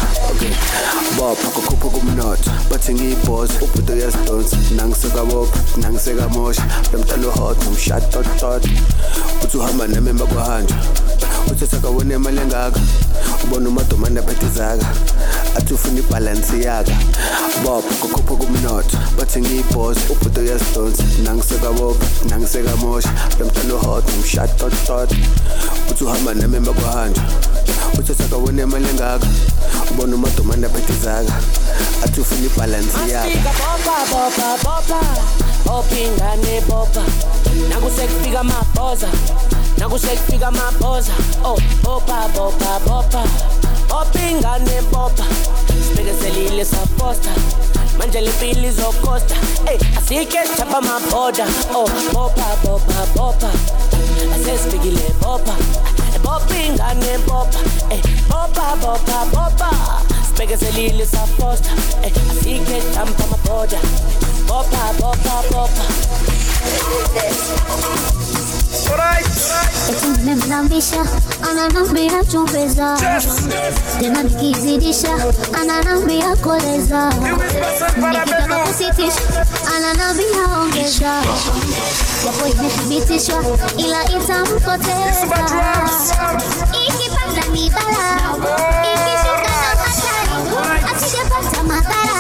bopha 1.17 1.47
kukhupha 1.55 1.89
kumnotho 1.89 2.51
bathi 2.69 2.93
ngiyibhoza. 2.93 3.53
Ubhudo 3.61 3.93
uyazidonsa 3.93 4.57
nangisekabopha 4.76 5.59
nangisekamosha 5.82 6.63
lomntana 6.93 7.28
uhot 7.28 7.63
nomshatotot 7.63 8.65
uthi 9.43 9.57
uhamba 9.57 9.88
nami 9.88 10.09
emva 10.09 10.26
uthe 11.51 11.67
sakawona 11.67 12.15
imali 12.15 12.41
engaka 12.41 12.79
ubona 13.43 13.69
umadomane 13.69 14.19
abethezaka 14.19 14.85
athi 15.57 15.73
ufuna 15.73 15.99
ibhalansi 15.99 16.63
yaka 16.63 16.95
bopha 17.63 17.93
kokhupha 18.01 18.35
kumnotho 18.35 18.97
bathi 19.17 19.39
ngiyibhosi 19.41 20.01
ubhuto 20.11 20.41
uyazidonsa 20.41 21.03
nangisekabopha 21.23 22.05
nangisekamosha. 22.29 23.09
Lo 23.39 23.45
mntana 23.45 23.73
uhot 23.75 24.05
umshatotot 24.15 25.11
uthi 25.91 26.03
uhamba 26.03 26.33
nami 26.33 26.57
emakwahanja 26.57 27.21
uthe 27.99 28.13
sakawona 28.15 28.61
imali 28.63 28.89
engaka 28.89 29.27
ubona 29.91 30.15
umadomane 30.15 30.65
abethezaka 30.65 31.33
athi 32.03 32.21
ufuna 32.21 32.45
ibhalansi 32.45 33.09
yaka 33.11 33.39
bopha 34.11 34.47
bopha 34.63 34.99
bopha 35.65 35.99
ingane 35.99 36.61
bopha 36.69 37.03
nakusekufika 37.69 38.39
amabhoza. 38.39 39.07
Nakusekufika 39.84 40.47
amabhoza 40.47 41.11
oh 41.43 41.57
boba 41.84 42.27
boba 42.36 42.79
boba 42.88 43.23
bopha 43.89 44.29
ingane 44.31 44.81
boba 44.91 45.25
sibekezelile 45.88 46.65
safosta 46.65 47.29
manje 47.97 48.21
le 48.21 48.29
mpilo 48.31 48.67
izokosta 48.69 49.36
ey 49.71 49.77
asike 49.97 50.38
sichapha 50.47 50.77
amabhoda 50.77 51.45
oh 51.75 51.89
bopa 52.13 52.45
boba 52.63 53.05
boba 53.15 53.51
boba 53.51 53.51
asesifikile 54.36 55.09
boba 55.21 55.55
bopha 56.23 56.55
ingane 56.65 57.17
boba 57.27 57.59
ey 57.89 58.01
boba 58.29 58.75
boba 58.81 59.25
boba 59.34 59.69
sibekezelile 60.27 61.05
safosta 61.05 61.71
ey 62.03 62.11
asike 62.31 62.81
sichapha 62.81 63.23
amabhoda 63.23 63.79
boba 64.47 64.93
boba 64.99 65.43
boba 65.51 65.84
Eti 67.15 68.62
nimemlambisha 70.17 71.05
ananambia 71.49 72.23
chumbeza 72.31 72.97
tena 73.99 74.23
nikizidisha 74.23 75.09
ananambia 75.61 76.36
koleza 76.36 77.09
nikitaka 77.97 78.55
kusitisha 78.59 79.45
ananambia 79.77 80.57
ongeza 80.61 81.21
japo 82.25 82.47
imethibitishwa 82.47 83.43
ila 83.77 84.03
itampoteza 84.03 85.38
ikipanda 86.88 87.47
ni 87.53 87.69
bala 87.69 88.19
ikishuka 88.93 89.49
na 89.49 89.73
hatari 89.73 90.86
asijapata 90.95 91.63
madhara 91.63 92.12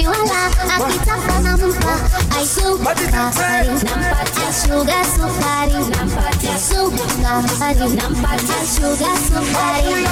misimkimi 0.00 0.08
wala 0.08 0.46
akitaka 0.76 1.40
na 1.40 1.56
mpa 1.56 1.94
aisukari 2.38 3.06
nampatia 3.84 4.52
shuga 4.62 5.04
sukari 5.04 5.74
nampatia 5.90 6.58
sukari 6.58 7.96
nampatia 7.96 8.60
shuga 8.74 9.10
sukari 9.26 10.06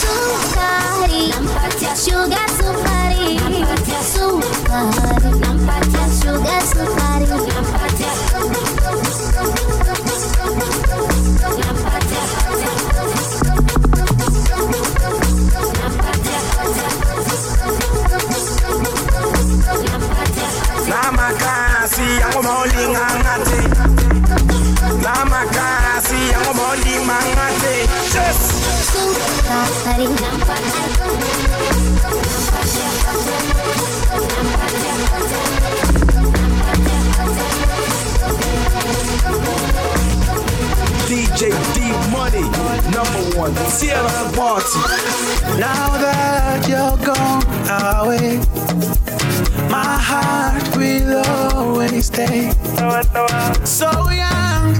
sukari 0.00 1.28
nampatia 1.28 1.96
shuga 1.96 2.42
sukari 2.56 3.34
nampatia 3.34 4.00
sukari 4.14 5.38
nampatia 5.40 6.06
shuga 6.20 6.56
sukari 6.70 7.26
nampatia 7.26 8.12
namakasi 22.00 22.20
yangomolingangathe 22.20 23.60
namakasi 25.04 26.18
yangomolimangate 26.32 27.74
yes! 28.14 28.40
Sukari 29.68 30.06
DJ 30.06 30.22
D 41.40 41.48
Money, 42.12 42.42
number 42.92 43.38
one, 43.38 43.54
the 43.54 43.64
party. 44.36 44.78
Now 45.58 45.96
that 45.96 46.68
you're 46.68 46.98
gone 47.02 47.42
away, 48.04 48.36
my 49.70 49.96
heart 49.96 50.76
will 50.76 51.24
always 51.56 52.04
stay. 52.08 52.50
So 53.64 53.88
young 54.10 54.79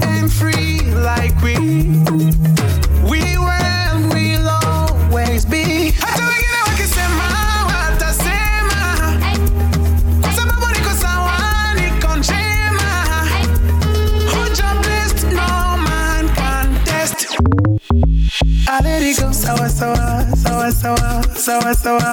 sawa 21.51 21.75
sawa. 21.75 22.11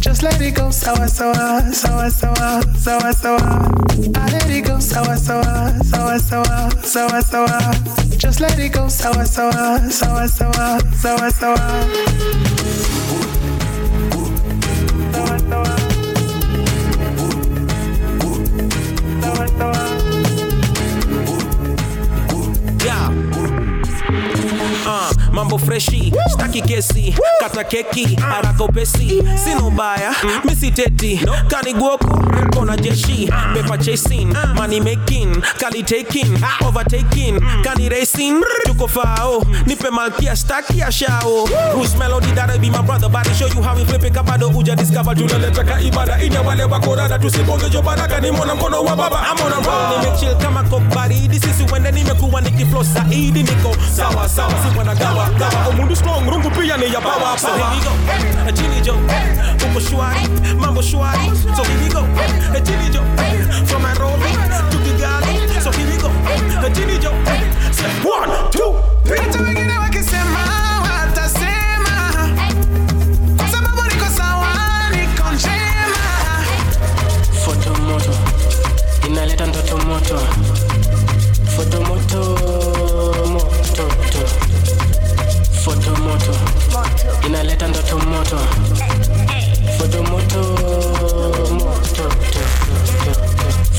Just 0.00 0.22
let 0.22 0.40
it 0.40 0.54
go, 0.54 0.70
sawa 0.70 1.06
sawa, 1.06 1.60
sawa 1.72 2.08
sawa, 2.10 2.62
sawa 2.78 3.12
sawa. 3.12 3.68
I 4.16 4.32
let 4.32 4.48
it 4.48 4.64
go, 4.64 4.78
sawa 4.80 5.16
sawa, 5.16 5.76
sawa 5.84 6.18
sawa, 6.18 6.70
sawa 6.82 7.20
sawa. 7.20 7.74
Just 8.16 8.40
let 8.40 8.58
it 8.58 8.72
go, 8.72 8.88
sawa 8.88 9.26
sawa, 9.26 9.78
sawa 9.90 10.26
sawa, 10.28 10.80
sawa 10.96 11.30
sawa. 11.30 11.60
Freshi 26.60 26.82
staki 26.82 27.12
kesi 27.12 27.14
kata 27.40 27.64
keki 27.64 28.16
haraka 28.20 28.64
upesi 28.64 29.22
sina 29.44 29.62
ubaya 29.66 30.14
misi 30.44 30.70
teti 30.70 31.20
kaniguoku 31.48 32.08
kona 32.54 32.76
jeshi 32.76 33.28
paper 33.54 33.78
chasing 33.78 34.32
money 34.54 34.80
making 34.80 35.42
kali 35.58 35.82
taking 35.82 36.38
overtaking 36.66 37.40
kani 37.64 37.88
racing 37.88 38.42
tuko 38.64 38.88
fao 38.88 39.42
nipe 39.66 39.90
malkia 39.90 40.36
staki 40.36 40.78
ya 40.78 40.90
shao. 40.92 41.46
Bruce 41.74 41.96
Melodie 41.98 42.34
that 42.34 42.60
be 42.60 42.70
my 42.70 42.82
brother 42.82 43.08
body 43.08 43.32
show 43.34 43.46
you 43.48 43.62
how 43.62 43.74
we 43.76 43.84
flip 43.84 44.04
it 44.04 44.12
kabado 44.12 44.48
uja 44.48 44.76
discover 44.76 45.14
tunaleta 45.14 45.64
ka 45.64 45.80
ibada 45.80 46.22
ina 46.22 46.40
wale 46.42 46.64
wako 46.64 46.94
rada 46.96 47.18
tusibonge 47.18 47.70
jo 47.70 47.82
baraka 47.82 48.20
ni 48.20 48.30
mwana 48.30 48.54
mkono 48.54 48.82
wa 48.82 48.96
baba 48.96 49.20
I'm 49.20 49.40
on 49.46 49.52
a 49.52 49.56
roll. 49.66 49.98
Nimechill 50.04 50.36
kama 50.36 50.62
coke 50.64 50.94
baridi 50.94 51.40
sisi 51.40 51.64
wende 51.72 51.90
nimekuwa 51.92 52.40
nikiflow 52.40 52.82
zaidi 52.82 53.42
niko 53.42 53.76
sawa 53.96 54.28
sawa 54.28 54.50
si 54.50 54.78
wanagawa 54.78 55.28
gawa. 55.38 55.66
Omundu 55.68 55.96
strong 55.96 56.30
rungu 56.30 56.49
Snoopy 56.54 56.70
and 56.70 56.82
your 56.92 57.00
power. 57.00 57.36
So 57.38 57.52
here 57.52 57.70
we 57.70 57.80
go. 57.84 57.92
A 58.48 58.52
chili 58.52 58.80
joe. 58.82 58.96
Upo 59.64 59.80
shuari. 59.80 60.26
Mambo 60.58 60.82
shuari. 60.82 61.30
So 61.56 61.62
here 61.64 61.80
we 61.82 61.88
go. 61.88 62.02
A 62.56 62.60
chili 62.60 62.90
joe. 62.90 63.04
From 63.66 63.82
my 63.82 63.92
roll 63.94 64.16
to 64.16 64.78
the 64.78 64.96
galley. 64.98 65.48
So 65.60 65.70
here 65.72 65.86
we 65.86 65.96
go. 66.00 66.08
A 66.66 66.70
chili 66.74 66.98
joe. 66.98 67.14
Say 67.72 67.90
one, 68.04 68.50
two, 68.50 68.74
three. 69.04 69.18
Atamegine 69.18 69.78
wakisema 69.78 70.38
watasema. 70.82 72.28
Sababu 73.50 73.82
niko 73.82 74.06
sawa 74.16 74.54
niko 74.90 75.30
njema. 75.32 76.44
Foto 77.44 77.74
moto. 77.82 78.14
Inaleta 79.08 79.46
ndoto 79.46 79.76
moto. 79.78 80.18
Foto 81.56 81.80
moto. 81.80 82.59
moto, 86.00 86.32
inaleta 87.26 87.68
ndoto 87.68 87.98
moto, 87.98 88.38
fotomoto 89.78 90.40
moto, 91.52 92.08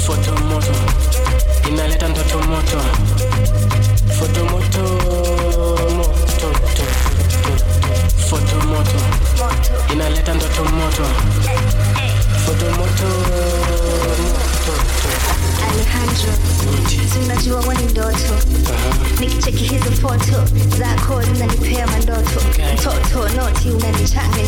fotomoto 0.05 0.72
inaleta 1.69 2.07
ndoto 2.07 2.39
moto, 2.39 2.80
fotomoto 4.19 4.90
every. 23.93 24.40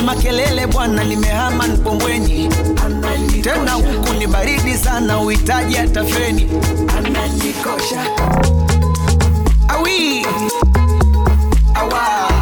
si 0.00 0.06
makelele 0.06 0.66
bwana, 0.66 1.04
nimehama 1.04 1.66
Mpombweni 1.68 2.48
tena, 3.42 3.72
huku 3.72 4.12
ni 4.18 4.26
baridi 4.26 4.74
sana, 4.78 5.18
uhitaji 5.20 5.74
hata 5.74 6.04
feni. 6.04 6.48
Ananikosha 6.98 8.02
awi. 9.68 10.26
Awa. 11.74 12.39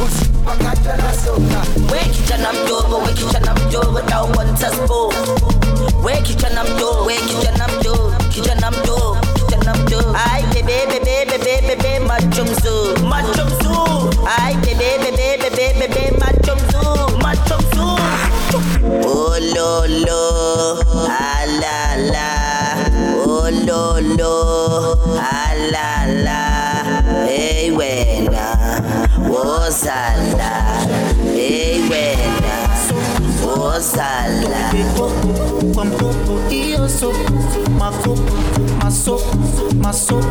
pussy 0.00 0.24
pakata 0.44 0.96
na 0.96 1.12
soka 1.12 1.60
we 1.92 1.98
kijana 2.14 2.52
mdogo 2.52 2.96
we 3.06 3.12
kijana 3.12 3.54
mdogo 3.54 4.00
nauwanta 4.10 4.70
spo 4.72 5.12
we 6.04 6.12
am 6.12 6.74
mdogo 6.76 7.04
we 7.06 7.14
kijana 7.16 7.68
mdogo 7.68 8.12
kijana 8.34 8.70
mdogo 8.70 9.16
kijana 9.46 9.74
mdogo 9.74 10.16
ai 10.32 10.42
bebe 10.42 10.86
bebe 11.04 11.24
bebe 11.38 11.60
bebe 11.76 11.98
macho 11.98 12.44
mzuri 12.44 13.02
macho 13.02 13.44
mzuri 13.44 14.18
ai 14.38 14.54
bebe 14.54 14.98
bebe 15.16 15.50
bebe 15.50 15.88
bebe 15.88 16.19
sopo 36.88 37.18
makopo 37.78 38.22
masopo 38.84 39.36
masopo 39.90 40.26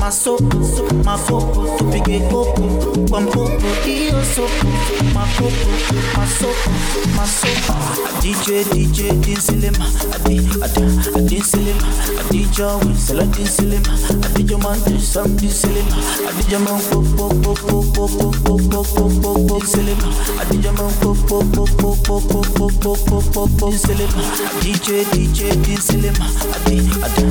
masopo 0.00 0.58
makopo 1.04 1.66
tupige 1.78 2.20
kopo 2.20 2.62
kwa 3.10 3.20
mkopo 3.20 3.66
hiyo 3.84 4.22
sopo 4.36 4.66
makopo 5.14 5.70
masopo 6.16 6.70
masopo 7.16 7.74
DJ 8.22 8.64
DJ 8.74 9.02
dinsilema 9.12 9.86
adi 10.14 10.40
ada 10.62 10.82
adinsilema 11.16 11.82
adija 12.20 12.66
winsela 12.76 13.24
dinsilema 13.24 13.88
adija 14.26 14.58
mante 14.58 15.00
sam 15.00 15.36
dinsilema 15.36 15.96
adija 16.28 16.58
man 16.58 16.80
popo 16.90 17.28
popo 17.34 17.82
popo 17.82 18.08
popo 18.44 18.84
popo 18.84 19.58
dinsilema 19.58 20.12
adija 20.40 20.72
man 20.72 20.92
popo 21.00 21.44
popo 21.44 21.96
popo 21.96 22.70
popo 22.80 23.20
popo 23.32 23.70
dinsilema 23.70 24.22
DJ 24.62 24.88
DJ 25.12 25.42
dinsilema 25.66 26.26
adi 26.56 26.80
ada 27.04 27.22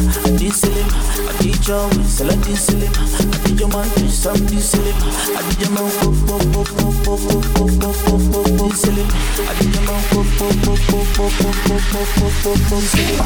adinsilema 0.54 0.94
adija 1.30 1.78
winsela 1.78 2.34
dinsilema 2.46 3.02
adija 3.46 3.68
mante 3.68 4.10
sam 4.22 4.46
dinsilema 4.48 5.08
adija 5.40 5.70
man 5.70 5.92
popo 6.02 6.38
popo 6.54 6.84
popo 7.04 7.38
popo 7.54 7.94
popo 8.06 8.68
dinsilema 8.68 9.14
adija 9.52 9.82
man 9.82 10.02
popo 10.10 10.46
popo 10.66 11.06
popo 11.18 11.30
popo 11.92 12.30
popo 12.44 12.76
dinsilema 12.76 13.24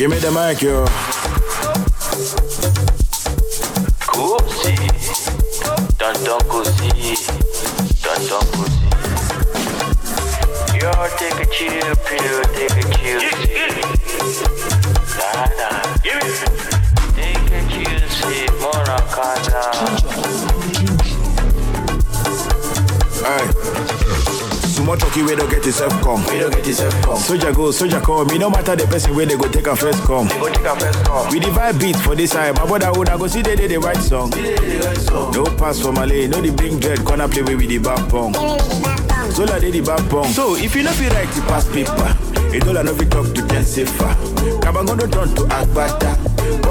Give 0.00 0.10
me 0.10 0.18
the 0.18 0.30
mic, 0.30 0.62
yo. 0.62 0.86
Così, 4.06 4.74
tanto 5.98 6.38
così, 6.46 7.18
tanto 8.00 8.38
così. 8.56 8.88
Yo, 10.80 10.90
take 11.18 11.42
a 11.42 11.46
chill 11.50 11.94
pill, 12.06 12.40
take 12.54 12.78
a 12.78 12.88
chill 12.96 13.20
Nah, 15.18 15.44
nah. 15.58 15.82
Take 17.14 17.52
a 17.52 17.68
chill 17.68 18.00
seat, 18.08 18.50
mona 18.58 18.96
casa. 19.10 19.99
Alright. 23.22 23.54
Small 24.70 24.96
talkie 24.96 25.22
we 25.22 25.36
don't 25.36 25.50
get 25.50 25.64
yourself 25.66 25.92
come. 26.02 26.24
We 26.26 26.38
don't 26.38 26.54
get 26.54 26.66
yourself 26.66 26.94
come. 27.02 27.16
Soldier 27.18 27.52
go, 27.52 27.70
soldier 27.70 28.00
come. 28.00 28.26
Me 28.28 28.38
no 28.38 28.48
matter 28.48 28.74
the 28.76 28.86
person 28.86 29.14
where 29.14 29.26
they 29.26 29.36
go 29.36 29.46
take 29.48 29.66
a 29.66 29.76
first 29.76 30.02
come. 30.04 30.26
They 30.28 30.38
Go 30.38 30.48
take 30.48 30.64
a 30.64 30.76
first 30.76 31.04
call. 31.04 31.30
We 31.30 31.40
divide 31.40 31.78
beats 31.78 32.00
for 32.00 32.14
this 32.14 32.30
side. 32.32 32.54
My 32.56 32.66
brother 32.66 32.90
would 32.98 33.08
I 33.10 33.18
go 33.18 33.26
see 33.26 33.42
they 33.42 33.56
did 33.56 33.70
the 33.70 33.78
right 33.78 33.96
song. 33.98 34.30
No 35.32 35.44
pass 35.56 35.80
for 35.80 35.92
Malay, 35.92 36.28
no 36.28 36.40
the 36.40 36.50
bring 36.50 36.80
dread, 36.80 37.04
corner 37.04 37.28
play 37.28 37.42
with 37.42 37.68
the 37.68 37.78
back 37.78 38.08
pong. 38.08 38.32
So 39.32 39.44
like 39.44 39.60
they 39.60 39.70
the 39.70 39.82
back 39.82 40.08
pong. 40.08 40.32
So 40.32 40.56
if 40.56 40.74
you 40.74 40.82
know 40.82 40.92
feel 40.92 41.12
right 41.12 41.30
to 41.30 41.40
pass 41.42 41.68
paper, 41.68 42.16
it 42.56 42.66
all 42.66 42.78
I 42.78 42.82
know 42.82 42.94
we 42.94 43.04
talk 43.04 43.34
to 43.34 43.46
ten 43.48 43.64
safer. 43.64 44.14
Kabangono 44.64 45.10
turn 45.12 45.34
to 45.34 45.42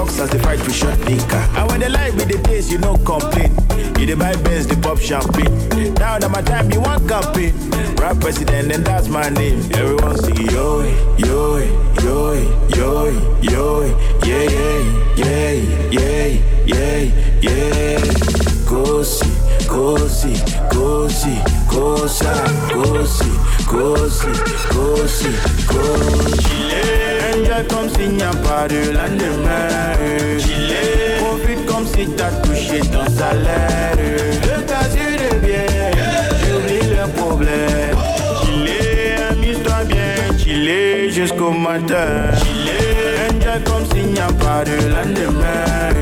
Boxers 0.00 0.30
they 0.30 0.38
fight 0.38 0.58
for 0.60 0.70
short 0.72 0.98
liquor. 1.00 1.36
And 1.56 1.68
when 1.70 1.80
they 1.80 1.88
lie 1.88 2.10
with 2.10 2.28
the 2.28 2.38
taste, 2.42 2.70
you 2.70 2.78
no 2.78 2.96
complain. 2.98 3.50
You 3.98 4.06
the 4.06 4.14
buy 4.16 4.34
Benz, 4.42 4.66
the 4.66 4.76
pop 4.76 4.98
champagne. 4.98 5.52
Now 5.94 6.18
that 6.18 6.30
my 6.30 6.42
time, 6.42 6.70
you 6.70 6.80
want 6.80 7.08
campaign. 7.08 7.54
Rap 7.96 8.20
president, 8.20 8.72
and 8.72 8.84
that's 8.84 9.08
my 9.08 9.28
name. 9.28 9.60
Everyone 9.72 10.16
sing 10.16 10.36
yo, 10.50 10.82
yo, 11.18 11.58
yo, 12.02 12.32
yo, 12.74 13.04
yo, 13.42 13.84
yeah, 14.24 14.42
yeah, 14.42 14.82
yeah, 15.16 15.52
yeah, 15.90 16.26
yeah, 16.66 17.02
yeah. 17.42 18.00
Cosi, 18.66 19.28
cosi, 19.66 20.34
cosi, 20.70 21.38
cosa, 21.68 22.32
cosi, 22.72 23.30
cosi, 23.66 24.32
cosi, 24.70 25.30
Angel 27.60 27.68
come 27.68 27.88
sing 27.90 28.18
ya 28.18 28.30
pas 28.42 28.68
de 28.68 28.92
lendemain. 28.92 29.94
Profite 31.18 31.66
comme 31.66 31.86
si 31.86 32.06
t'as 32.16 32.30
touché 32.42 32.80
ton 32.80 33.04
salaire. 33.12 33.96
Le 33.96 34.62
casu 34.66 35.06
de 35.20 35.30
bien, 35.44 35.66
j'oublie 36.40 36.88
le 36.88 37.06
problème. 37.20 37.96
Chiller, 38.44 39.16
amuse-toi 39.30 39.84
bien, 39.88 40.38
chiller 40.38 41.10
jusqu'au 41.10 41.50
matin. 41.50 42.30
Angel 43.28 43.62
comme 43.64 43.84
s'il 43.90 44.06
n'y 44.06 44.20
a 44.20 44.28
pas 44.28 44.64
de 44.64 44.76
lendemain. 44.94 45.92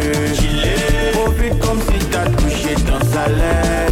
Profite 1.12 1.58
comme 1.58 1.80
si 1.80 1.98
t'as 2.06 2.26
touché 2.36 2.74
ton 2.86 3.04
salaire. 3.12 3.88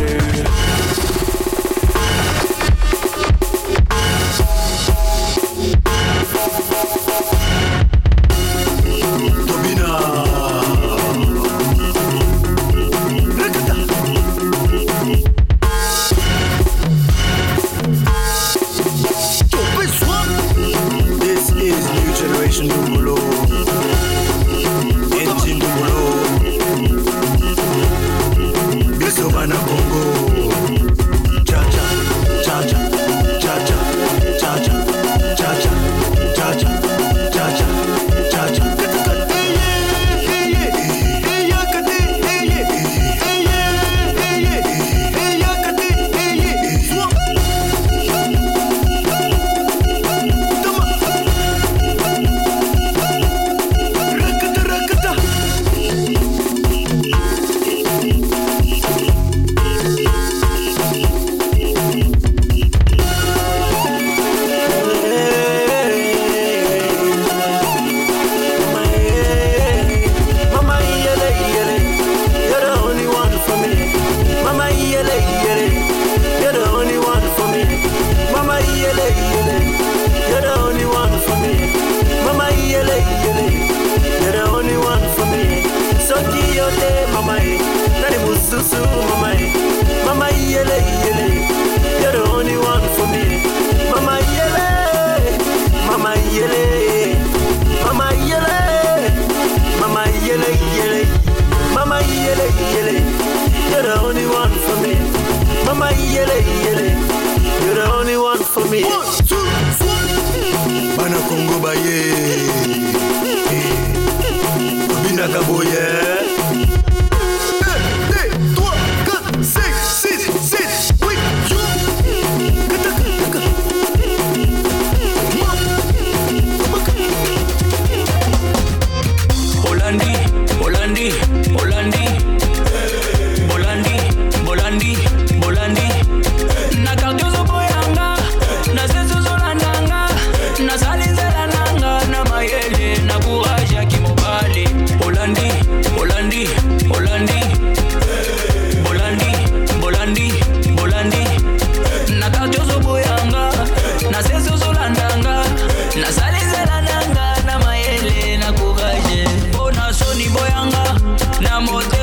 amor. 161.56 161.95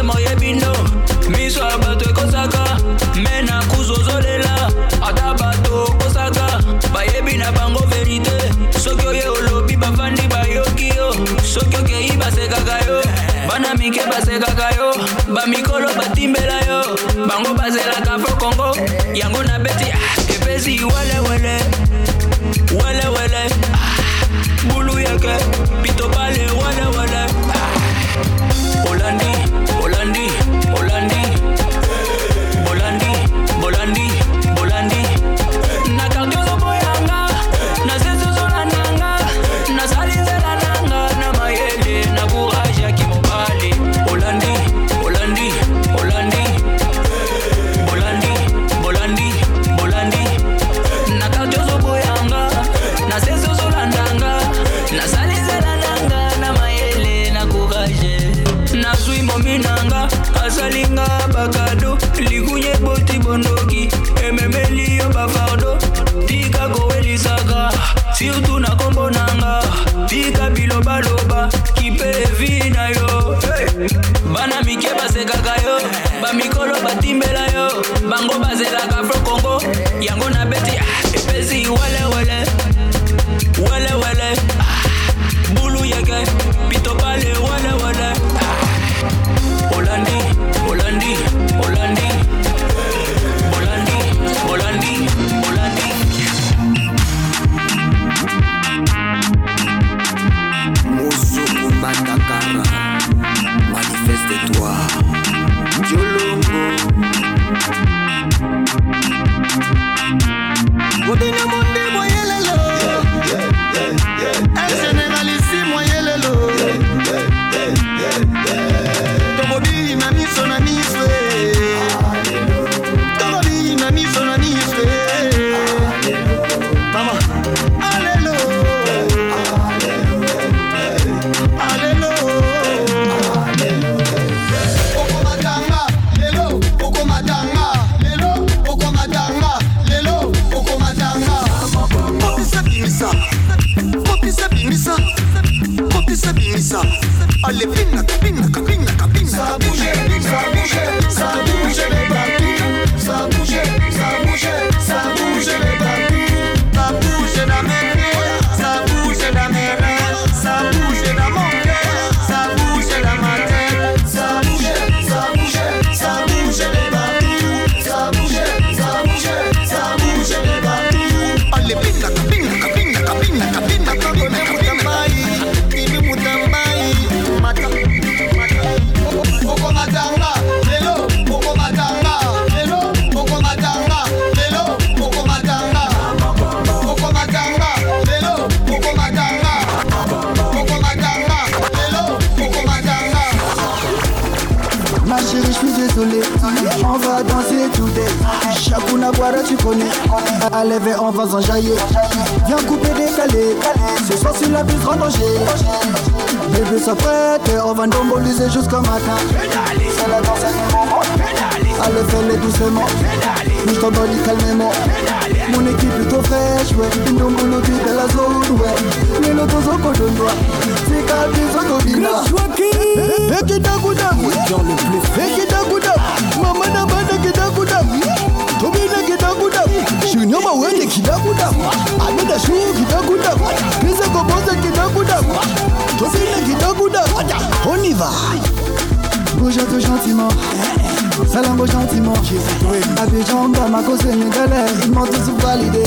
tout 245.34 245.46
valider. 245.46 245.84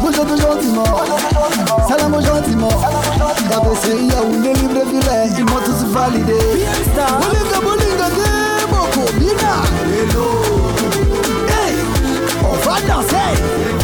Bonjour 0.00 0.26
tout 0.26 0.36
gentiment, 0.36 0.84
salam 1.88 2.14
ils 5.38 5.44
m'ont 5.44 5.60
tous 5.64 5.84
validé. 5.92 6.38
Bolinga, 7.20 7.60
bolinga. 7.62 8.08
Hello. 9.90 10.26
Hey, 11.48 11.74
on 12.44 12.68
va 12.68 12.80
danser. 12.86 13.77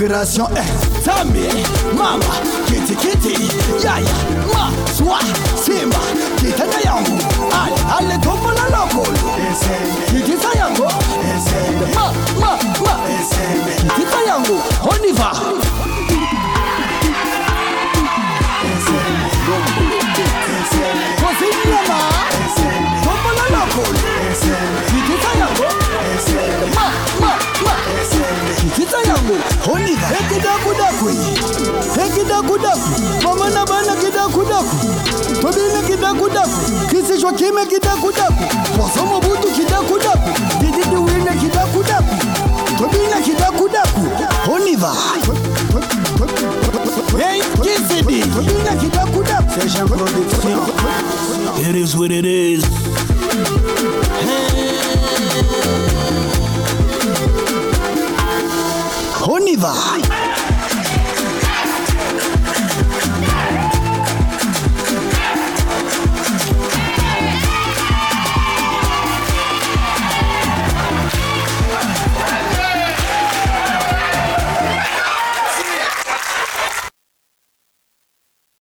Inspiration, 0.00 0.48
eh, 0.56 0.64
Tambi, 1.04 1.46
Mama, 1.94 2.24
Kitty 2.66 2.94
Kitty, 2.96 3.34
Yaya, 3.84 4.08
Ma, 4.50 4.72
Swa, 4.94 5.20
Simba, 5.60 6.00
Kita 6.40 6.64
na 6.64 6.80
yangu, 6.80 7.18
Ale, 7.52 7.76
Ale 7.98 8.16
tumbo 8.18 8.50
la 8.50 8.64
lokolo, 8.70 9.12
Ma, 11.94 12.12
Ma, 12.40 12.56
Ma, 12.80 12.92
Kiti 13.94 14.06
sa 14.10 14.20
Oniva, 14.24 14.56
Honiva. 14.80 15.32
Kozinyama, 21.20 21.98
tumbo 23.04 23.30
la 23.36 23.46
Ma, 26.74 26.84
Ma, 27.20 27.39
babo 29.30 29.72
honiva 29.72 30.08
ekidakudaku 30.20 31.08
ekidakudaku 32.06 32.88
mamana 33.24 33.66
bana 33.66 33.96
kidakudaku 33.96 34.76
tobine 35.42 35.82
kidakudaku 35.86 36.60
kisishwa 36.90 37.32
kime 37.32 37.66
kidakudaku 37.66 38.44
wasomo 38.82 39.20
butu 39.20 39.48
kidakudaku 39.52 40.30
kidakudaku 41.40 42.14
tobine 42.78 43.22
kidakudaku 43.24 44.00
Hey, 47.18 47.42
tobine 48.34 48.76
kidakudaku 48.80 49.60
Session 49.60 49.86
production. 49.88 50.58
It 51.68 51.76
is 51.76 51.96
what 51.96 52.10
it 52.12 52.24
is. 52.24 52.64
Hey. 54.24 54.49
Levi. 59.60 59.99